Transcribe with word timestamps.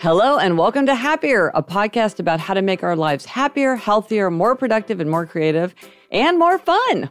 Hello, 0.00 0.38
and 0.38 0.56
welcome 0.56 0.86
to 0.86 0.94
Happier, 0.94 1.50
a 1.54 1.62
podcast 1.62 2.20
about 2.20 2.38
how 2.38 2.54
to 2.54 2.62
make 2.62 2.84
our 2.84 2.94
lives 2.94 3.24
happier, 3.24 3.74
healthier, 3.74 4.30
more 4.30 4.54
productive, 4.54 5.00
and 5.00 5.10
more 5.10 5.26
creative, 5.26 5.74
and 6.12 6.38
more 6.38 6.56
fun. 6.56 7.10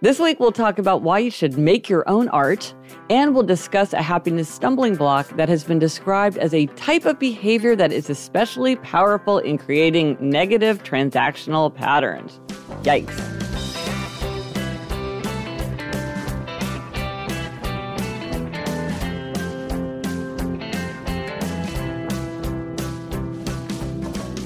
This 0.00 0.18
week, 0.18 0.40
we'll 0.40 0.50
talk 0.50 0.80
about 0.80 1.02
why 1.02 1.20
you 1.20 1.30
should 1.30 1.56
make 1.56 1.88
your 1.88 2.02
own 2.08 2.28
art, 2.30 2.74
and 3.10 3.32
we'll 3.32 3.44
discuss 3.44 3.92
a 3.92 4.02
happiness 4.02 4.48
stumbling 4.48 4.96
block 4.96 5.28
that 5.36 5.48
has 5.48 5.62
been 5.62 5.78
described 5.78 6.36
as 6.36 6.52
a 6.52 6.66
type 6.74 7.04
of 7.04 7.16
behavior 7.20 7.76
that 7.76 7.92
is 7.92 8.10
especially 8.10 8.74
powerful 8.74 9.38
in 9.38 9.56
creating 9.56 10.16
negative 10.18 10.82
transactional 10.82 11.72
patterns. 11.72 12.40
Yikes. 12.82 13.45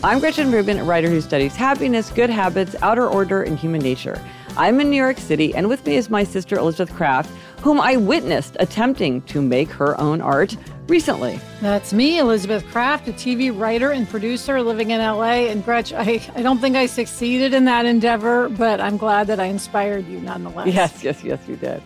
I'm 0.02 0.18
Gretchen 0.18 0.50
Rubin, 0.50 0.78
a 0.78 0.84
writer 0.84 1.10
who 1.10 1.20
studies 1.20 1.54
happiness, 1.54 2.08
good 2.08 2.30
habits, 2.30 2.74
outer 2.80 3.06
order, 3.06 3.42
and 3.42 3.58
human 3.58 3.82
nature. 3.82 4.18
I'm 4.56 4.80
in 4.80 4.88
New 4.88 4.96
York 4.96 5.18
City, 5.18 5.54
and 5.54 5.68
with 5.68 5.84
me 5.84 5.96
is 5.96 6.08
my 6.08 6.24
sister 6.24 6.56
Elizabeth 6.56 6.96
Craft, 6.96 7.28
whom 7.60 7.82
I 7.82 7.98
witnessed 7.98 8.56
attempting 8.60 9.20
to 9.22 9.42
make 9.42 9.68
her 9.68 10.00
own 10.00 10.22
art 10.22 10.56
recently. 10.88 11.38
That's 11.60 11.92
me, 11.92 12.18
Elizabeth 12.18 12.66
Craft, 12.68 13.08
a 13.08 13.12
TV 13.12 13.56
writer 13.56 13.90
and 13.90 14.08
producer 14.08 14.62
living 14.62 14.90
in 14.90 15.00
LA. 15.00 15.50
And 15.50 15.62
Gretch, 15.62 15.92
I, 15.92 16.22
I 16.34 16.40
don't 16.40 16.60
think 16.60 16.76
I 16.76 16.86
succeeded 16.86 17.52
in 17.52 17.66
that 17.66 17.84
endeavor, 17.84 18.48
but 18.48 18.80
I'm 18.80 18.96
glad 18.96 19.26
that 19.26 19.38
I 19.38 19.46
inspired 19.46 20.08
you 20.08 20.18
nonetheless. 20.20 20.68
Yes, 20.68 21.04
yes, 21.04 21.22
yes, 21.22 21.40
you 21.46 21.56
did. 21.56 21.82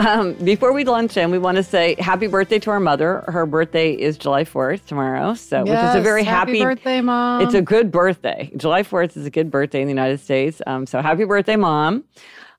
Um, 0.00 0.32
before 0.32 0.72
we 0.72 0.84
lunch 0.84 1.18
in, 1.18 1.30
we 1.30 1.38
want 1.38 1.58
to 1.58 1.62
say 1.62 1.94
happy 1.98 2.26
birthday 2.26 2.58
to 2.60 2.70
our 2.70 2.80
mother. 2.80 3.22
Her 3.28 3.44
birthday 3.44 3.92
is 3.92 4.16
July 4.16 4.44
4th 4.44 4.86
tomorrow. 4.86 5.34
So, 5.34 5.62
yes, 5.66 5.68
which 5.68 5.90
is 5.90 5.96
a 5.96 6.02
very 6.02 6.24
happy, 6.24 6.58
happy, 6.58 6.62
birthday, 6.62 7.00
mom. 7.02 7.42
It's 7.42 7.52
a 7.52 7.60
good 7.60 7.90
birthday. 7.90 8.50
July 8.56 8.82
4th 8.82 9.18
is 9.18 9.26
a 9.26 9.30
good 9.30 9.50
birthday 9.50 9.82
in 9.82 9.86
the 9.86 9.92
United 9.92 10.20
States. 10.20 10.62
Um, 10.66 10.86
so, 10.86 11.02
happy 11.02 11.24
birthday, 11.24 11.56
mom. 11.56 12.04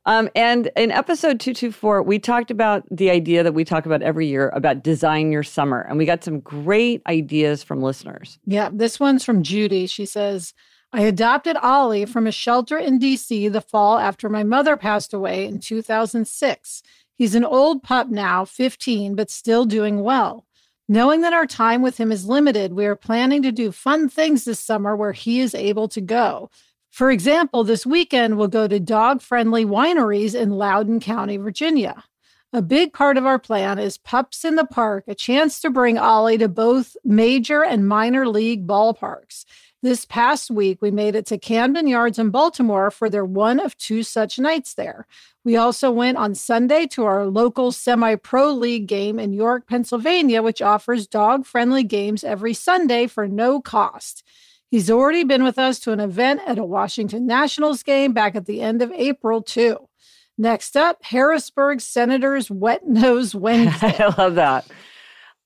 Um, 0.06 0.30
and 0.36 0.70
in 0.76 0.92
episode 0.92 1.40
224, 1.40 2.04
we 2.04 2.20
talked 2.20 2.52
about 2.52 2.84
the 2.92 3.10
idea 3.10 3.42
that 3.42 3.54
we 3.54 3.64
talk 3.64 3.88
about 3.88 4.04
every 4.04 4.28
year 4.28 4.50
about 4.50 4.84
design 4.84 5.32
your 5.32 5.44
summer. 5.44 5.82
And 5.82 5.98
we 5.98 6.06
got 6.06 6.24
some 6.24 6.42
great 6.42 7.02
ideas 7.08 7.64
from 7.64 7.82
listeners. 7.82 8.38
Yeah, 8.46 8.70
this 8.72 9.00
one's 9.00 9.24
from 9.24 9.42
Judy. 9.42 9.88
She 9.88 10.06
says, 10.06 10.54
I 10.94 11.02
adopted 11.04 11.56
Ollie 11.58 12.06
from 12.06 12.28
a 12.28 12.32
shelter 12.32 12.78
in 12.78 13.00
DC 13.00 13.52
the 13.52 13.62
fall 13.62 13.98
after 13.98 14.28
my 14.28 14.44
mother 14.44 14.76
passed 14.76 15.14
away 15.14 15.46
in 15.46 15.60
2006. 15.60 16.84
He's 17.22 17.36
an 17.36 17.46
old 17.46 17.84
pup 17.84 18.10
now, 18.10 18.46
15, 18.46 19.14
but 19.14 19.30
still 19.30 19.66
doing 19.66 20.02
well. 20.02 20.48
Knowing 20.90 21.22
that 21.22 21.34
our 21.34 21.46
time 21.46 21.84
with 21.84 22.00
him 22.00 22.12
is 22.12 22.26
limited, 22.26 22.74
we 22.74 22.88
are 22.88 22.96
planning 22.96 23.44
to 23.44 23.52
do 23.52 23.72
fun 23.72 24.10
things 24.10 24.44
this 24.44 24.60
summer 24.60 24.96
where 24.96 25.12
he 25.12 25.40
is 25.40 25.54
able 25.54 25.88
to 25.90 26.02
go. 26.02 26.50
For 26.90 27.12
example, 27.12 27.64
this 27.64 27.86
weekend 27.86 28.40
we'll 28.40 28.48
go 28.48 28.68
to 28.68 28.80
dog 28.80 29.22
friendly 29.22 29.66
wineries 29.66 30.34
in 30.34 30.50
Loudoun 30.50 31.00
County, 31.00 31.38
Virginia. 31.38 32.06
A 32.54 32.62
big 32.64 32.92
part 32.92 33.18
of 33.18 33.26
our 33.28 33.38
plan 33.38 33.78
is 33.78 34.00
Pups 34.00 34.44
in 34.44 34.56
the 34.56 34.66
Park, 34.66 35.04
a 35.08 35.14
chance 35.14 35.60
to 35.60 35.70
bring 35.70 36.00
Ollie 36.00 36.40
to 36.40 36.48
both 36.48 36.98
major 37.06 37.64
and 37.64 37.88
minor 37.88 38.28
league 38.28 38.66
ballparks. 38.66 39.46
This 39.84 40.06
past 40.06 40.52
week, 40.52 40.80
we 40.80 40.92
made 40.92 41.16
it 41.16 41.26
to 41.28 41.40
Camden 41.40 41.88
Yards 41.88 42.20
in 42.20 42.30
Baltimore 42.30 42.92
for 42.92 43.10
their 43.10 43.26
one 43.26 43.60
of 43.60 43.76
two 43.80 44.04
such 44.04 44.38
nights 44.38 44.76
there. 44.76 45.08
We 45.44 45.56
also 45.56 45.90
went 45.90 46.20
on 46.20 46.36
Sunday 46.36 46.86
to 46.88 47.06
our 47.06 47.26
local 47.26 47.72
semi 47.72 48.14
pro 48.14 48.52
league 48.54 48.86
game 48.86 49.18
in 49.18 49.34
York, 49.34 49.68
Pennsylvania, 49.68 50.44
which 50.44 50.62
offers 50.62 51.08
dog 51.08 51.48
friendly 51.48 51.84
games 51.84 52.24
every 52.24 52.54
Sunday 52.54 53.08
for 53.08 53.28
no 53.28 53.60
cost. 53.60 54.24
He's 54.70 54.92
already 54.92 55.24
been 55.24 55.44
with 55.44 55.58
us 55.58 55.80
to 55.80 55.92
an 55.92 56.00
event 56.00 56.42
at 56.46 56.60
a 56.60 56.64
Washington 56.64 57.26
Nationals 57.26 57.82
game 57.82 58.14
back 58.14 58.36
at 58.36 58.46
the 58.46 58.62
end 58.62 58.84
of 58.84 58.92
April, 58.92 59.42
too. 59.42 59.90
Next 60.38 60.78
up, 60.78 61.04
Harrisburg 61.04 61.82
Senators 61.82 62.52
Wet 62.52 62.88
Nose 62.88 63.34
Wednesday. 63.36 63.96
I 63.98 64.14
love 64.16 64.36
that. 64.36 64.68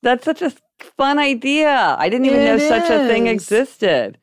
That's 0.04 0.26
such 0.26 0.42
a 0.42 0.52
fun 0.98 1.20
idea. 1.20 1.96
I 1.98 2.10
didn't 2.10 2.26
even 2.26 2.42
It 2.42 2.46
know 2.46 2.58
such 2.58 2.90
a 2.90 3.08
thing 3.08 3.28
existed. 3.28 4.18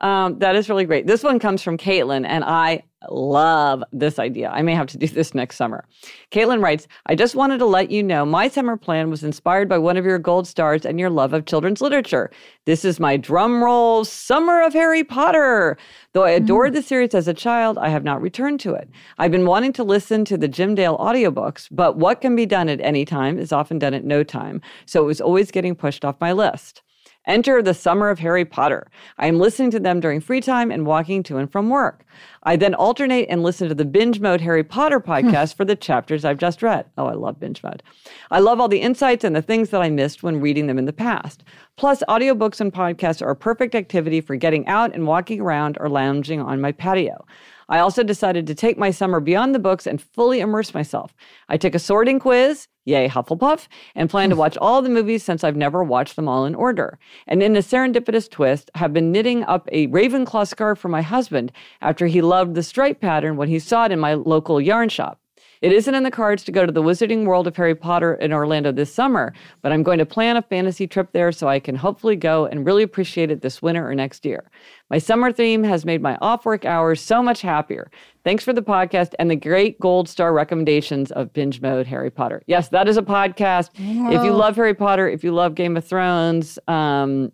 Um, 0.00 0.38
that 0.40 0.56
is 0.56 0.68
really 0.68 0.84
great. 0.84 1.06
This 1.06 1.22
one 1.22 1.38
comes 1.38 1.62
from 1.62 1.78
Caitlin, 1.78 2.26
and 2.26 2.44
I 2.44 2.82
love 3.10 3.84
this 3.92 4.18
idea. 4.18 4.50
I 4.50 4.62
may 4.62 4.74
have 4.74 4.86
to 4.88 4.98
do 4.98 5.06
this 5.06 5.34
next 5.34 5.56
summer. 5.56 5.84
Caitlin 6.30 6.62
writes 6.62 6.88
I 7.06 7.14
just 7.14 7.34
wanted 7.34 7.58
to 7.58 7.66
let 7.66 7.90
you 7.90 8.02
know 8.02 8.24
my 8.24 8.48
summer 8.48 8.76
plan 8.76 9.10
was 9.10 9.22
inspired 9.22 9.68
by 9.68 9.78
one 9.78 9.96
of 9.96 10.04
your 10.04 10.18
gold 10.18 10.46
stars 10.46 10.84
and 10.84 10.98
your 10.98 11.10
love 11.10 11.32
of 11.32 11.46
children's 11.46 11.80
literature. 11.80 12.30
This 12.64 12.84
is 12.84 12.98
my 12.98 13.16
drum 13.16 13.62
roll 13.62 14.04
Summer 14.04 14.62
of 14.62 14.72
Harry 14.72 15.04
Potter. 15.04 15.76
Though 16.12 16.24
I 16.24 16.30
adored 16.30 16.74
the 16.74 16.82
series 16.82 17.14
as 17.14 17.28
a 17.28 17.34
child, 17.34 17.78
I 17.78 17.88
have 17.88 18.04
not 18.04 18.22
returned 18.22 18.60
to 18.60 18.74
it. 18.74 18.88
I've 19.18 19.32
been 19.32 19.46
wanting 19.46 19.72
to 19.74 19.84
listen 19.84 20.24
to 20.26 20.36
the 20.36 20.48
Jim 20.48 20.74
Dale 20.74 20.98
audiobooks, 20.98 21.68
but 21.70 21.96
what 21.96 22.20
can 22.20 22.34
be 22.34 22.46
done 22.46 22.68
at 22.68 22.80
any 22.80 23.04
time 23.04 23.38
is 23.38 23.52
often 23.52 23.78
done 23.78 23.94
at 23.94 24.04
no 24.04 24.24
time. 24.24 24.60
So 24.86 25.02
it 25.02 25.06
was 25.06 25.20
always 25.20 25.50
getting 25.50 25.74
pushed 25.74 26.04
off 26.04 26.20
my 26.20 26.32
list. 26.32 26.82
Enter 27.26 27.62
the 27.62 27.72
summer 27.72 28.10
of 28.10 28.18
Harry 28.18 28.44
Potter. 28.44 28.86
I 29.18 29.26
am 29.28 29.38
listening 29.38 29.70
to 29.70 29.80
them 29.80 30.00
during 30.00 30.20
free 30.20 30.40
time 30.42 30.70
and 30.70 30.84
walking 30.84 31.22
to 31.24 31.38
and 31.38 31.50
from 31.50 31.70
work. 31.70 32.04
I 32.42 32.56
then 32.56 32.74
alternate 32.74 33.26
and 33.30 33.42
listen 33.42 33.68
to 33.68 33.74
the 33.74 33.86
binge 33.86 34.20
mode 34.20 34.42
Harry 34.42 34.62
Potter 34.62 35.00
hmm. 35.00 35.10
podcast 35.10 35.54
for 35.54 35.64
the 35.64 35.76
chapters 35.76 36.24
I've 36.24 36.38
just 36.38 36.62
read. 36.62 36.86
Oh, 36.98 37.06
I 37.06 37.14
love 37.14 37.40
binge 37.40 37.62
mode. 37.62 37.82
I 38.30 38.40
love 38.40 38.60
all 38.60 38.68
the 38.68 38.80
insights 38.80 39.24
and 39.24 39.34
the 39.34 39.42
things 39.42 39.70
that 39.70 39.80
I 39.80 39.88
missed 39.88 40.22
when 40.22 40.40
reading 40.40 40.66
them 40.66 40.78
in 40.78 40.84
the 40.84 40.92
past. 40.92 41.44
Plus, 41.76 42.02
audiobooks 42.08 42.60
and 42.60 42.72
podcasts 42.72 43.22
are 43.22 43.30
a 43.30 43.36
perfect 43.36 43.74
activity 43.74 44.20
for 44.20 44.36
getting 44.36 44.66
out 44.66 44.94
and 44.94 45.06
walking 45.06 45.40
around 45.40 45.78
or 45.80 45.88
lounging 45.88 46.40
on 46.40 46.60
my 46.60 46.72
patio. 46.72 47.24
I 47.68 47.78
also 47.78 48.02
decided 48.02 48.46
to 48.46 48.54
take 48.54 48.76
my 48.76 48.90
summer 48.90 49.20
beyond 49.20 49.54
the 49.54 49.58
books 49.58 49.86
and 49.86 50.00
fully 50.00 50.40
immerse 50.40 50.74
myself. 50.74 51.14
I 51.48 51.56
took 51.56 51.74
a 51.74 51.78
sorting 51.78 52.18
quiz, 52.18 52.68
yay 52.84 53.08
Hufflepuff, 53.08 53.68
and 53.94 54.10
plan 54.10 54.30
to 54.30 54.36
watch 54.44 54.56
all 54.58 54.82
the 54.82 54.88
movies 54.88 55.22
since 55.22 55.44
I've 55.44 55.56
never 55.56 55.82
watched 55.82 56.16
them 56.16 56.28
all 56.28 56.44
in 56.44 56.54
order. 56.54 56.98
And 57.26 57.42
in 57.42 57.56
a 57.56 57.60
serendipitous 57.60 58.30
twist, 58.30 58.70
have 58.74 58.92
been 58.92 59.12
knitting 59.12 59.44
up 59.44 59.68
a 59.72 59.88
Ravenclaw 59.88 60.46
scarf 60.46 60.78
for 60.78 60.88
my 60.88 61.02
husband 61.02 61.52
after 61.80 62.06
he 62.06 62.22
loved 62.22 62.54
the 62.54 62.62
stripe 62.62 63.00
pattern 63.00 63.36
when 63.36 63.48
he 63.48 63.58
saw 63.58 63.86
it 63.86 63.92
in 63.92 64.00
my 64.00 64.14
local 64.14 64.60
yarn 64.60 64.88
shop. 64.88 65.20
It 65.62 65.72
isn't 65.72 65.94
in 65.94 66.02
the 66.02 66.10
cards 66.10 66.44
to 66.44 66.52
go 66.52 66.66
to 66.66 66.72
the 66.72 66.82
Wizarding 66.82 67.24
World 67.24 67.46
of 67.46 67.56
Harry 67.56 67.74
Potter 67.74 68.14
in 68.14 68.32
Orlando 68.32 68.72
this 68.72 68.92
summer, 68.92 69.32
but 69.62 69.72
I'm 69.72 69.82
going 69.82 69.98
to 69.98 70.06
plan 70.06 70.36
a 70.36 70.42
fantasy 70.42 70.86
trip 70.86 71.08
there 71.12 71.32
so 71.32 71.48
I 71.48 71.60
can 71.60 71.76
hopefully 71.76 72.16
go 72.16 72.46
and 72.46 72.66
really 72.66 72.82
appreciate 72.82 73.30
it 73.30 73.42
this 73.42 73.62
winter 73.62 73.88
or 73.88 73.94
next 73.94 74.24
year. 74.24 74.50
My 74.90 74.98
summer 74.98 75.32
theme 75.32 75.64
has 75.64 75.84
made 75.84 76.02
my 76.02 76.16
off 76.20 76.44
work 76.44 76.64
hours 76.64 77.00
so 77.00 77.22
much 77.22 77.40
happier. 77.40 77.90
Thanks 78.24 78.44
for 78.44 78.52
the 78.52 78.62
podcast 78.62 79.14
and 79.18 79.30
the 79.30 79.36
great 79.36 79.80
gold 79.80 80.08
star 80.08 80.32
recommendations 80.32 81.10
of 81.12 81.32
Binge 81.32 81.60
Mode 81.60 81.86
Harry 81.86 82.10
Potter. 82.10 82.42
Yes, 82.46 82.68
that 82.68 82.88
is 82.88 82.96
a 82.96 83.02
podcast. 83.02 83.70
If 83.76 84.24
you 84.24 84.32
love 84.32 84.56
Harry 84.56 84.74
Potter, 84.74 85.08
if 85.08 85.24
you 85.24 85.32
love 85.32 85.54
Game 85.54 85.76
of 85.76 85.84
Thrones, 85.84 86.58
um, 86.68 87.32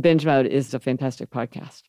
Binge 0.00 0.24
Mode 0.24 0.46
is 0.46 0.74
a 0.74 0.80
fantastic 0.80 1.30
podcast. 1.30 1.82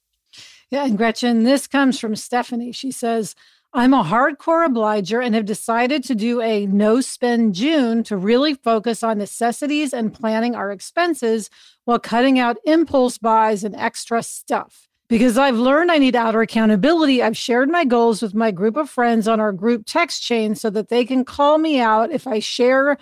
Yeah, 0.70 0.86
and 0.86 0.98
Gretchen, 0.98 1.44
this 1.44 1.66
comes 1.66 2.00
from 2.00 2.16
Stephanie. 2.16 2.72
She 2.72 2.92
says, 2.92 3.36
I'm 3.72 3.94
a 3.94 4.04
hardcore 4.04 4.66
obliger 4.66 5.22
and 5.22 5.36
have 5.36 5.46
decided 5.46 6.04
to 6.06 6.16
do 6.16 6.42
a 6.42 6.66
no 6.66 7.02
spend 7.02 7.54
June 7.54 8.04
to 8.06 8.18
really 8.18 8.56
focus 8.56 9.04
on 9.04 9.20
necessities 9.20 9.94
and 9.94 10.12
planning 10.12 10.56
our 10.56 10.72
expenses 10.72 11.52
while 11.86 12.00
cutting 12.00 12.40
out 12.40 12.58
impulse 12.66 13.20
buys 13.20 13.64
and 13.64 13.76
extra 13.76 14.24
stuff. 14.24 14.88
Because 15.08 15.38
I've 15.38 15.58
learned 15.58 15.92
I 15.92 16.00
need 16.00 16.16
outer 16.16 16.42
accountability, 16.42 17.22
I've 17.22 17.38
shared 17.38 17.70
my 17.70 17.86
goals 17.86 18.24
with 18.24 18.34
my 18.34 18.50
group 18.50 18.76
of 18.76 18.90
friends 18.90 19.28
on 19.28 19.40
our 19.40 19.52
group 19.52 19.84
text 19.86 20.24
chain 20.24 20.56
so 20.56 20.72
that 20.72 20.90
they 20.90 21.06
can 21.06 21.24
call 21.24 21.60
me 21.60 21.80
out 21.80 22.12
if 22.12 22.26
I 22.26 22.40
share 22.40 22.98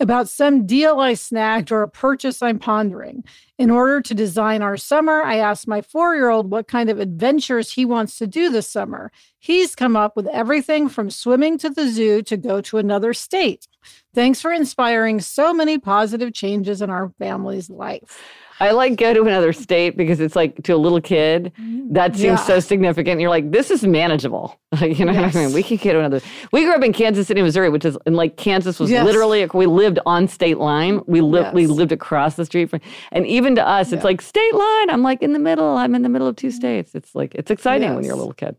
about 0.00 0.28
some 0.28 0.66
deal 0.66 0.98
I 0.98 1.14
snagged 1.14 1.70
or 1.70 1.82
a 1.82 1.88
purchase 1.88 2.42
I'm 2.42 2.58
pondering. 2.58 3.24
In 3.58 3.70
order 3.70 4.00
to 4.00 4.14
design 4.14 4.62
our 4.62 4.76
summer, 4.76 5.20
I 5.22 5.38
asked 5.38 5.66
my 5.66 5.82
four 5.82 6.14
year 6.14 6.28
old 6.30 6.48
what 6.50 6.68
kind 6.68 6.88
of 6.88 7.00
adventures 7.00 7.72
he 7.72 7.84
wants 7.84 8.16
to 8.18 8.26
do 8.28 8.50
this 8.50 8.68
summer. 8.68 9.10
He's 9.40 9.74
come 9.74 9.96
up 9.96 10.14
with 10.14 10.28
everything 10.28 10.88
from 10.88 11.10
swimming 11.10 11.58
to 11.58 11.70
the 11.70 11.88
zoo 11.88 12.22
to 12.22 12.36
go 12.36 12.60
to 12.60 12.78
another 12.78 13.12
state. 13.12 13.66
Thanks 14.14 14.40
for 14.40 14.52
inspiring 14.52 15.20
so 15.20 15.52
many 15.52 15.76
positive 15.76 16.32
changes 16.32 16.80
in 16.82 16.88
our 16.90 17.12
family's 17.18 17.68
life. 17.68 18.22
I 18.60 18.72
like 18.72 18.96
go 18.96 19.14
to 19.14 19.22
another 19.22 19.52
state 19.52 19.96
because 19.96 20.18
it's 20.18 20.34
like 20.34 20.64
to 20.64 20.72
a 20.72 20.76
little 20.76 21.00
kid 21.00 21.52
mm, 21.60 21.92
that 21.94 22.14
seems 22.16 22.24
Yeah. 22.24 22.36
so 22.44 22.58
significant. 22.58 23.20
You're 23.20 23.30
like, 23.30 23.52
this 23.52 23.70
is 23.70 23.84
manageable. 23.84 24.58
you 24.82 25.04
know 25.04 25.12
what 25.14 25.36
I 25.36 25.38
mean? 25.44 25.52
We 25.52 25.62
can 25.62 25.76
go 25.76 25.92
to 25.92 26.00
another. 26.00 26.20
We 26.52 26.64
grew 26.64 26.74
up 26.74 26.82
in 26.82 26.92
Kansas 26.92 27.28
City, 27.28 27.40
Missouri, 27.40 27.70
which 27.70 27.84
is 27.84 27.96
and 28.04 28.16
like 28.16 28.36
Kansas 28.36 28.80
was 28.80 28.90
Yes. 28.90 29.04
literally 29.04 29.46
we 29.54 29.66
lived 29.66 30.00
on 30.06 30.26
state 30.26 30.58
line. 30.58 31.00
We 31.06 31.20
lived 31.20 31.54
we 31.54 31.68
lived 31.68 31.92
across 31.92 32.34
the 32.34 32.44
street 32.44 32.68
from, 32.68 32.80
and 33.12 33.24
even 33.28 33.47
to 33.56 33.66
us, 33.66 33.92
it's 33.92 34.04
like 34.04 34.20
state 34.20 34.54
line. 34.54 34.90
I'm 34.90 35.02
like 35.02 35.22
in 35.22 35.32
the 35.32 35.38
middle. 35.38 35.76
I'm 35.76 35.94
in 35.94 36.02
the 36.02 36.08
middle 36.08 36.28
of 36.28 36.36
two 36.36 36.50
states. 36.50 36.94
It's 36.94 37.14
like 37.14 37.34
it's 37.34 37.50
exciting 37.50 37.94
when 37.94 38.04
you're 38.04 38.14
a 38.14 38.18
little 38.18 38.32
kid. 38.32 38.56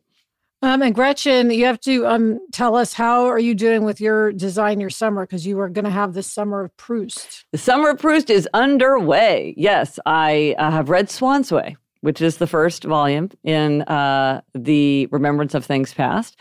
Um, 0.62 0.82
and 0.82 0.94
Gretchen, 0.94 1.52
you 1.52 1.66
have 1.66 1.80
to 1.82 2.06
um, 2.06 2.40
tell 2.52 2.76
us 2.76 2.92
how 2.92 3.28
are 3.28 3.40
you 3.40 3.56
doing 3.56 3.84
with 3.84 4.02
your 4.02 4.34
design 4.34 4.82
your 4.82 4.90
summer 4.90 5.26
because 5.26 5.48
you 5.48 5.58
are 5.62 5.70
going 5.70 5.86
to 5.86 5.92
have 5.92 6.14
the 6.14 6.24
summer 6.24 6.66
of 6.66 6.76
Proust. 6.76 7.46
The 7.54 7.58
summer 7.58 7.92
of 7.92 8.00
Proust 8.00 8.30
is 8.30 8.48
underway. 8.54 9.54
Yes, 9.56 10.00
I 10.06 10.56
uh, 10.58 10.70
have 10.70 10.90
read 10.90 11.10
Swann's 11.10 11.50
Way, 11.50 11.78
which 12.02 12.22
is 12.22 12.38
the 12.38 12.48
first 12.48 12.84
volume 12.84 13.30
in 13.44 13.82
uh, 13.84 14.42
the 14.54 15.08
Remembrance 15.12 15.54
of 15.54 15.66
Things 15.66 15.94
Past. 15.94 16.38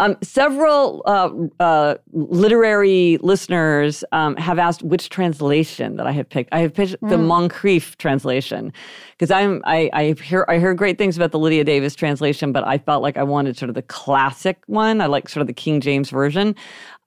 Um, 0.00 0.16
several 0.22 1.02
uh, 1.06 1.30
uh, 1.60 1.96
literary 2.12 3.18
listeners 3.20 4.04
um, 4.12 4.36
have 4.36 4.58
asked 4.58 4.82
which 4.84 5.08
translation 5.08 5.96
that 5.96 6.06
I 6.06 6.12
have 6.12 6.28
picked. 6.28 6.52
I 6.52 6.60
have 6.60 6.72
picked 6.72 7.00
mm. 7.02 7.08
the 7.08 7.16
Moncrieff 7.16 7.96
translation 7.96 8.72
because 9.10 9.32
I'm 9.32 9.60
I, 9.64 9.90
I 9.92 10.12
hear 10.22 10.44
I 10.48 10.58
hear 10.58 10.72
great 10.72 10.98
things 10.98 11.16
about 11.16 11.32
the 11.32 11.38
Lydia 11.38 11.64
Davis 11.64 11.96
translation, 11.96 12.52
but 12.52 12.64
I 12.64 12.78
felt 12.78 13.02
like 13.02 13.16
I 13.16 13.24
wanted 13.24 13.56
sort 13.56 13.70
of 13.70 13.74
the 13.74 13.82
classic 13.82 14.62
one. 14.66 15.00
I 15.00 15.06
like 15.06 15.28
sort 15.28 15.40
of 15.40 15.48
the 15.48 15.52
King 15.52 15.80
James 15.80 16.10
version. 16.10 16.54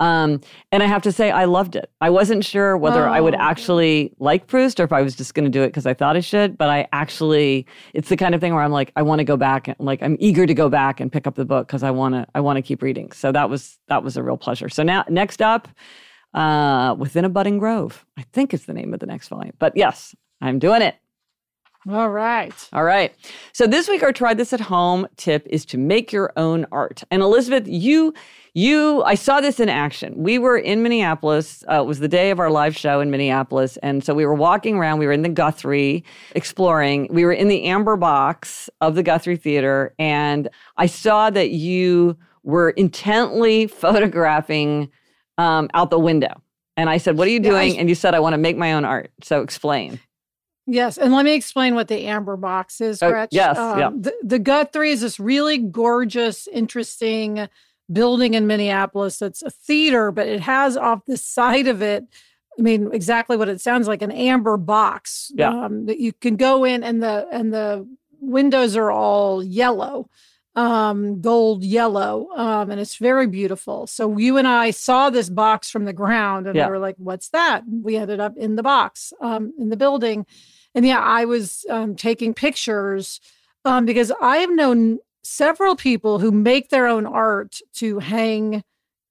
Um, 0.01 0.41
and 0.71 0.81
I 0.81 0.87
have 0.87 1.03
to 1.03 1.11
say, 1.11 1.29
I 1.29 1.45
loved 1.45 1.75
it. 1.75 1.91
I 2.01 2.09
wasn't 2.09 2.43
sure 2.43 2.75
whether 2.75 3.07
oh. 3.07 3.11
I 3.11 3.21
would 3.21 3.35
oh. 3.35 3.39
actually 3.39 4.11
like 4.17 4.47
Proust 4.47 4.79
or 4.79 4.83
if 4.83 4.91
I 4.91 5.03
was 5.03 5.15
just 5.15 5.35
going 5.35 5.45
to 5.45 5.51
do 5.51 5.61
it 5.61 5.67
because 5.67 5.85
I 5.85 5.93
thought 5.93 6.17
I 6.17 6.21
should. 6.21 6.57
But 6.57 6.69
I 6.69 6.87
actually, 6.91 7.67
it's 7.93 8.09
the 8.09 8.17
kind 8.17 8.33
of 8.33 8.41
thing 8.41 8.55
where 8.55 8.63
I'm 8.63 8.71
like, 8.71 8.91
I 8.95 9.03
want 9.03 9.19
to 9.19 9.23
go 9.23 9.37
back 9.37 9.67
and 9.67 9.77
like 9.79 10.01
I'm 10.01 10.17
eager 10.19 10.47
to 10.47 10.55
go 10.55 10.69
back 10.69 10.99
and 10.99 11.11
pick 11.11 11.27
up 11.27 11.35
the 11.35 11.45
book 11.45 11.67
because 11.67 11.83
I 11.83 11.91
want 11.91 12.15
to, 12.15 12.25
I 12.33 12.39
want 12.39 12.57
to 12.57 12.63
keep 12.63 12.81
reading. 12.81 13.11
So 13.11 13.31
that 13.31 13.47
was 13.47 13.77
that 13.89 14.03
was 14.03 14.17
a 14.17 14.23
real 14.23 14.37
pleasure. 14.37 14.69
So 14.69 14.81
now, 14.81 15.05
next 15.07 15.39
up, 15.39 15.67
uh, 16.33 16.95
within 16.97 17.23
a 17.23 17.29
budding 17.29 17.59
grove, 17.59 18.03
I 18.17 18.23
think 18.33 18.55
is 18.55 18.65
the 18.65 18.73
name 18.73 18.95
of 18.95 18.99
the 19.01 19.05
next 19.05 19.27
volume. 19.27 19.53
But 19.59 19.77
yes, 19.77 20.15
I'm 20.41 20.57
doing 20.57 20.81
it. 20.81 20.95
All 21.89 22.11
right. 22.11 22.53
All 22.73 22.83
right. 22.83 23.13
So 23.53 23.65
this 23.65 23.89
week 23.89 24.03
our 24.03 24.13
try 24.13 24.35
this 24.35 24.53
at 24.53 24.59
home 24.61 25.07
tip 25.17 25.47
is 25.49 25.65
to 25.65 25.77
make 25.79 26.11
your 26.11 26.31
own 26.37 26.67
art. 26.71 27.03
And 27.09 27.23
Elizabeth, 27.23 27.67
you 27.67 28.13
you 28.53 29.01
I 29.03 29.15
saw 29.15 29.41
this 29.41 29.59
in 29.59 29.67
action. 29.67 30.13
We 30.15 30.37
were 30.37 30.57
in 30.57 30.83
Minneapolis. 30.83 31.63
Uh, 31.67 31.81
it 31.81 31.85
was 31.87 31.99
the 31.99 32.07
day 32.07 32.29
of 32.29 32.39
our 32.39 32.51
live 32.51 32.75
show 32.75 32.99
in 32.99 33.09
Minneapolis, 33.09 33.77
and 33.77 34.03
so 34.03 34.13
we 34.13 34.25
were 34.25 34.35
walking 34.35 34.75
around. 34.75 34.99
We 34.99 35.07
were 35.07 35.11
in 35.11 35.23
the 35.23 35.29
Guthrie 35.29 36.03
exploring. 36.35 37.07
We 37.09 37.25
were 37.25 37.33
in 37.33 37.47
the 37.47 37.63
amber 37.63 37.95
box 37.95 38.69
of 38.81 38.95
the 38.95 39.03
Guthrie 39.03 39.37
Theater, 39.37 39.95
and 39.97 40.49
I 40.77 40.85
saw 40.85 41.29
that 41.31 41.49
you 41.49 42.17
were 42.43 42.71
intently 42.71 43.67
photographing 43.67 44.91
um, 45.37 45.69
out 45.73 45.89
the 45.89 45.99
window. 45.99 46.41
And 46.77 46.89
I 46.89 46.97
said, 46.97 47.17
"What 47.17 47.27
are 47.27 47.31
you 47.31 47.39
doing?" 47.39 47.71
Yeah, 47.71 47.77
I, 47.77 47.79
and 47.79 47.89
you 47.89 47.95
said, 47.95 48.13
"I 48.13 48.19
want 48.19 48.33
to 48.33 48.37
make 48.37 48.57
my 48.57 48.73
own 48.73 48.85
art." 48.85 49.11
So 49.23 49.41
explain. 49.41 49.99
Yes, 50.71 50.97
and 50.97 51.13
let 51.13 51.25
me 51.25 51.35
explain 51.35 51.75
what 51.75 51.87
the 51.87 52.05
amber 52.05 52.37
box 52.37 52.79
is, 52.79 53.03
oh, 53.03 53.09
Gretch. 53.09 53.29
Oh, 53.33 53.35
yes, 53.35 53.57
um, 53.57 53.79
yeah. 53.79 53.89
The, 53.93 54.13
the 54.23 54.39
Guthrie 54.39 54.91
is 54.91 55.01
this 55.01 55.19
really 55.19 55.57
gorgeous, 55.57 56.47
interesting 56.47 57.49
building 57.91 58.35
in 58.35 58.47
Minneapolis. 58.47 59.19
That's 59.19 59.41
a 59.41 59.49
theater, 59.49 60.11
but 60.11 60.27
it 60.27 60.39
has 60.39 60.77
off 60.77 61.05
the 61.05 61.17
side 61.17 61.67
of 61.67 61.81
it. 61.81 62.05
I 62.57 62.61
mean, 62.61 62.89
exactly 62.93 63.37
what 63.37 63.49
it 63.49 63.59
sounds 63.59 63.87
like 63.87 64.01
an 64.01 64.11
amber 64.11 64.57
box 64.57 65.31
yeah. 65.35 65.49
um, 65.49 65.87
that 65.87 65.99
you 65.99 66.13
can 66.13 66.37
go 66.37 66.63
in, 66.63 66.83
and 66.83 67.03
the 67.03 67.27
and 67.31 67.53
the 67.53 67.87
windows 68.19 68.77
are 68.77 68.91
all 68.91 69.43
yellow 69.43 70.09
um, 70.55 71.21
gold 71.21 71.63
yellow, 71.63 72.29
um, 72.35 72.71
and 72.71 72.79
it's 72.79 72.97
very 72.97 73.27
beautiful. 73.27 73.87
So 73.87 74.17
you 74.17 74.37
and 74.37 74.47
I 74.47 74.71
saw 74.71 75.09
this 75.09 75.29
box 75.29 75.69
from 75.69 75.85
the 75.85 75.93
ground, 75.93 76.47
and 76.47 76.55
yeah. 76.55 76.65
we 76.65 76.71
were 76.71 76.79
like, 76.79 76.95
"What's 76.97 77.29
that?" 77.29 77.63
we 77.67 77.95
ended 77.95 78.19
up 78.19 78.35
in 78.37 78.55
the 78.55 78.63
box 78.63 79.13
um, 79.21 79.53
in 79.57 79.69
the 79.69 79.77
building, 79.77 80.25
and 80.75 80.85
yeah, 80.85 80.99
I 80.99 81.25
was 81.25 81.65
um, 81.69 81.95
taking 81.95 82.33
pictures 82.33 83.19
um, 83.65 83.85
because 83.85 84.11
I 84.21 84.37
have 84.37 84.51
known 84.51 84.99
several 85.23 85.75
people 85.75 86.19
who 86.19 86.31
make 86.31 86.69
their 86.69 86.87
own 86.87 87.05
art 87.05 87.59
to 87.75 87.99
hang 87.99 88.63